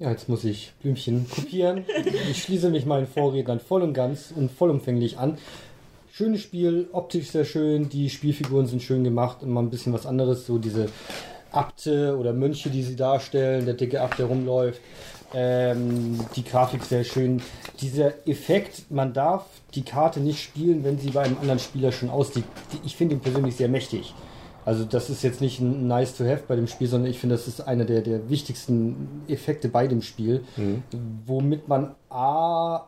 Ja, 0.00 0.12
jetzt 0.12 0.28
muss 0.28 0.44
ich 0.44 0.74
Blümchen 0.80 1.28
kopieren. 1.28 1.84
Ich 2.30 2.44
schließe 2.44 2.70
mich 2.70 2.86
meinen 2.86 3.08
Vorrednern 3.08 3.58
voll 3.58 3.82
und 3.82 3.94
ganz 3.94 4.32
und 4.34 4.48
vollumfänglich 4.48 5.18
an. 5.18 5.38
Schönes 6.12 6.40
Spiel, 6.40 6.88
optisch 6.92 7.30
sehr 7.30 7.44
schön, 7.44 7.88
die 7.88 8.08
Spielfiguren 8.08 8.66
sind 8.66 8.80
schön 8.80 9.02
gemacht, 9.02 9.42
immer 9.42 9.60
ein 9.60 9.70
bisschen 9.70 9.92
was 9.92 10.06
anderes, 10.06 10.46
so 10.46 10.58
diese 10.58 10.86
Abte 11.50 12.16
oder 12.16 12.32
Mönche, 12.32 12.70
die 12.70 12.84
sie 12.84 12.94
darstellen, 12.94 13.64
der 13.64 13.74
dicke 13.74 14.00
Abt, 14.00 14.20
der 14.20 14.26
rumläuft. 14.26 14.80
Ähm, 15.34 16.20
die 16.36 16.44
Grafik 16.44 16.84
sehr 16.84 17.02
schön. 17.02 17.42
Dieser 17.80 18.26
Effekt, 18.28 18.90
man 18.90 19.12
darf 19.12 19.46
die 19.74 19.82
Karte 19.82 20.20
nicht 20.20 20.40
spielen, 20.40 20.84
wenn 20.84 20.98
sie 20.98 21.10
bei 21.10 21.22
einem 21.22 21.38
anderen 21.38 21.58
Spieler 21.58 21.90
schon 21.90 22.08
aussieht. 22.08 22.44
Ich 22.84 22.94
finde 22.94 23.16
ihn 23.16 23.20
persönlich 23.20 23.56
sehr 23.56 23.68
mächtig. 23.68 24.14
Also 24.68 24.84
das 24.84 25.08
ist 25.08 25.22
jetzt 25.22 25.40
nicht 25.40 25.60
ein 25.60 25.86
nice 25.86 26.14
to 26.14 26.24
have 26.24 26.42
bei 26.46 26.54
dem 26.54 26.66
Spiel, 26.66 26.88
sondern 26.88 27.10
ich 27.10 27.18
finde, 27.18 27.36
das 27.36 27.48
ist 27.48 27.62
einer 27.62 27.86
der, 27.86 28.02
der 28.02 28.28
wichtigsten 28.28 29.22
Effekte 29.26 29.70
bei 29.70 29.86
dem 29.86 30.02
Spiel, 30.02 30.44
womit 31.24 31.68
man 31.68 31.94
A 32.10 32.84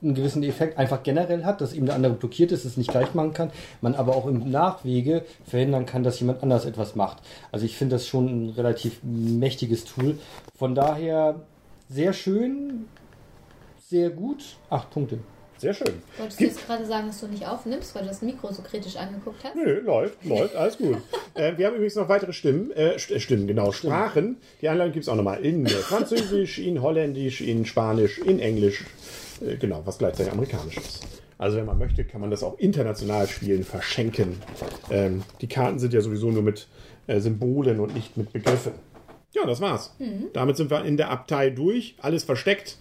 einen 0.00 0.14
gewissen 0.14 0.44
Effekt 0.44 0.78
einfach 0.78 1.02
generell 1.02 1.44
hat, 1.44 1.60
dass 1.60 1.72
eben 1.72 1.86
der 1.86 1.96
andere 1.96 2.12
blockiert 2.12 2.52
ist, 2.52 2.64
es 2.64 2.76
nicht 2.76 2.88
gleich 2.88 3.14
machen 3.14 3.32
kann, 3.32 3.50
man 3.80 3.96
aber 3.96 4.14
auch 4.14 4.28
im 4.28 4.48
Nachwege 4.48 5.24
verhindern 5.44 5.86
kann, 5.86 6.04
dass 6.04 6.20
jemand 6.20 6.44
anders 6.44 6.66
etwas 6.66 6.94
macht. 6.94 7.18
Also 7.50 7.66
ich 7.66 7.76
finde 7.76 7.96
das 7.96 8.06
schon 8.06 8.26
ein 8.26 8.50
relativ 8.50 9.00
mächtiges 9.02 9.86
Tool. 9.86 10.20
Von 10.56 10.76
daher 10.76 11.40
sehr 11.88 12.12
schön, 12.12 12.84
sehr 13.88 14.10
gut, 14.10 14.56
acht 14.70 14.90
Punkte. 14.90 15.18
Sehr 15.58 15.72
schön. 15.72 16.02
Wolltest 16.18 16.40
du 16.40 16.44
jetzt 16.44 16.66
gerade 16.66 16.84
sagen, 16.84 17.06
dass 17.06 17.20
du 17.20 17.28
nicht 17.28 17.46
aufnimmst, 17.46 17.94
weil 17.94 18.02
du 18.02 18.08
das 18.08 18.20
Mikro 18.22 18.52
so 18.52 18.62
kritisch 18.62 18.96
angeguckt 18.96 19.42
hast? 19.42 19.54
Nö, 19.56 19.80
läuft, 19.80 20.22
läuft, 20.24 20.54
alles 20.54 20.76
gut. 20.76 20.98
äh, 21.34 21.56
wir 21.56 21.66
haben 21.66 21.74
übrigens 21.76 21.94
noch 21.94 22.08
weitere 22.10 22.32
Stimmen, 22.34 22.70
äh, 22.72 22.96
St- 22.96 23.18
Stimmen, 23.20 23.46
genau, 23.46 23.72
Sprachen. 23.72 24.36
Die 24.60 24.68
Anleitung 24.68 24.92
gibt 24.92 25.04
es 25.04 25.08
auch 25.08 25.16
nochmal 25.16 25.44
in 25.44 25.64
äh, 25.64 25.70
Französisch, 25.70 26.58
in 26.58 26.82
Holländisch, 26.82 27.40
in 27.40 27.64
Spanisch, 27.64 28.18
in 28.18 28.38
Englisch, 28.38 28.84
äh, 29.40 29.56
genau, 29.56 29.80
was 29.86 29.96
gleichzeitig 29.98 30.32
amerikanisch 30.32 30.76
ist. 30.76 31.00
Also 31.38 31.56
wenn 31.58 31.66
man 31.66 31.78
möchte, 31.78 32.04
kann 32.04 32.20
man 32.20 32.30
das 32.30 32.42
auch 32.42 32.58
international 32.58 33.26
spielen, 33.26 33.64
verschenken. 33.64 34.40
Ähm, 34.90 35.22
die 35.40 35.48
Karten 35.48 35.78
sind 35.78 35.92
ja 35.94 36.00
sowieso 36.00 36.30
nur 36.30 36.42
mit 36.42 36.66
äh, 37.06 37.20
Symbolen 37.20 37.80
und 37.80 37.94
nicht 37.94 38.16
mit 38.16 38.32
Begriffen. 38.32 38.72
Ja, 39.32 39.44
das 39.46 39.60
war's. 39.60 39.94
Damit 40.32 40.56
sind 40.56 40.70
wir 40.70 40.84
in 40.86 40.96
der 40.96 41.10
Abtei 41.10 41.50
durch, 41.50 41.94
alles 42.00 42.24
versteckt. 42.24 42.78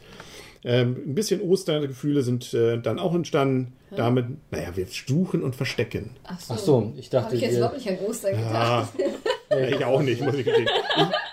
Ähm, 0.65 0.97
ein 1.05 1.15
bisschen 1.15 1.41
Ostergefühle 1.41 2.23
sind 2.23 2.53
äh, 2.53 2.79
dann 2.79 2.99
auch 2.99 3.13
entstanden. 3.13 3.73
Damit, 3.95 4.25
naja, 4.51 4.75
wir 4.75 4.87
suchen 4.87 5.41
und 5.41 5.55
verstecken. 5.55 6.09
Ach 6.25 6.39
so, 6.39 6.53
Ach 6.53 6.57
so, 6.57 6.93
ich 6.97 7.09
dachte, 7.09 7.27
Habe 7.27 7.35
ich 7.35 7.41
jetzt 7.43 7.73
nicht 7.73 7.87
an 7.87 7.97
Ostern 8.05 8.31
gedacht. 8.31 8.89
Ah, 9.47 9.59
ich 9.59 9.85
auch 9.85 10.01
nicht, 10.01 10.21
muss 10.21 10.33
ich 10.33 10.43
gestehen. 10.43 10.67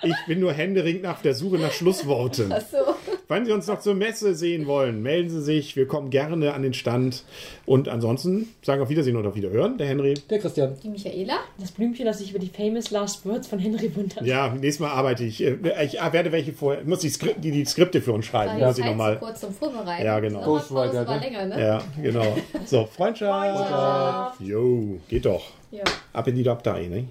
Ich, 0.03 0.11
ich 0.11 0.17
bin 0.27 0.39
nur 0.39 0.53
händeringend 0.53 1.03
nach 1.03 1.23
der 1.23 1.35
Suche 1.35 1.57
nach 1.57 1.73
Schlussworten. 1.73 2.53
Ach 2.53 2.61
so. 2.61 2.92
Wenn 3.29 3.45
Sie 3.47 3.53
uns 3.53 3.67
noch 3.67 3.81
zur 3.81 3.95
Messe 3.95 4.35
sehen 4.35 4.67
wollen, 4.67 5.03
melden 5.03 5.31
Sie 5.31 5.41
sich. 5.41 5.75
Wir 5.77 5.87
kommen 5.87 6.11
gerne 6.11 6.53
an 6.53 6.63
den 6.63 6.75
Stand. 6.75 7.25
Und 7.65 7.89
ansonsten 7.89 8.49
sagen 8.63 8.81
wir 8.81 8.85
auf 8.85 8.89
Wiedersehen 8.91 9.17
und 9.17 9.27
auf 9.27 9.35
Wiederhören. 9.35 9.79
Der 9.79 9.87
Henry. 9.87 10.15
Der 10.29 10.39
Christian. 10.39 10.77
Die 10.83 10.89
Michaela. 10.89 11.35
Das 11.59 11.73
Blümchen, 11.73 12.05
das 12.07 12.19
sich 12.19 12.31
über 12.31 12.39
die 12.39 12.49
famous 12.49 12.91
last 12.91 13.25
words 13.25 13.47
von 13.49 13.59
Henry 13.59 13.95
wundert. 13.97 14.23
Ja, 14.27 14.53
nächstes 14.53 14.81
Mal 14.81 14.91
arbeite 14.91 15.25
ich. 15.25 15.43
äh, 15.43 15.57
Ich 15.85 15.95
werde 15.95 16.33
welche 16.33 16.53
vorher. 16.53 16.85
Muss 16.85 17.01
die, 17.01 17.09
Skrip 17.11 17.41
die, 17.41 17.51
die 17.51 17.65
Skripte 17.65 18.01
für 18.03 18.13
uns 18.13 18.27
schreiben. 18.27 18.61
War 18.61 18.69
muss 18.69 18.79
ich 18.79 18.85
Zeit 18.85 18.91
nochmal. 18.93 19.15
zu 19.15 19.25
kurz 19.25 19.41
zum 19.41 19.53
Vorbereiten. 19.55 20.05
Ja, 20.05 20.21
genau. 20.21 20.43
Ghostwriter, 20.45 21.07
war 21.07 21.17
ne? 21.17 21.21
länger, 21.23 21.47
ne? 21.47 21.61
Ja, 21.61 21.83
genau. 22.03 22.37
So, 22.67 22.87
Freundschaft. 22.87 24.41
Jo, 24.41 24.99
geht 25.09 25.25
doch. 25.25 25.43
Ja. 25.71 25.85
Ab 26.13 26.29
in 26.29 26.35
die 26.37 26.49
Abtei, 26.49 26.87
ne? 26.87 27.05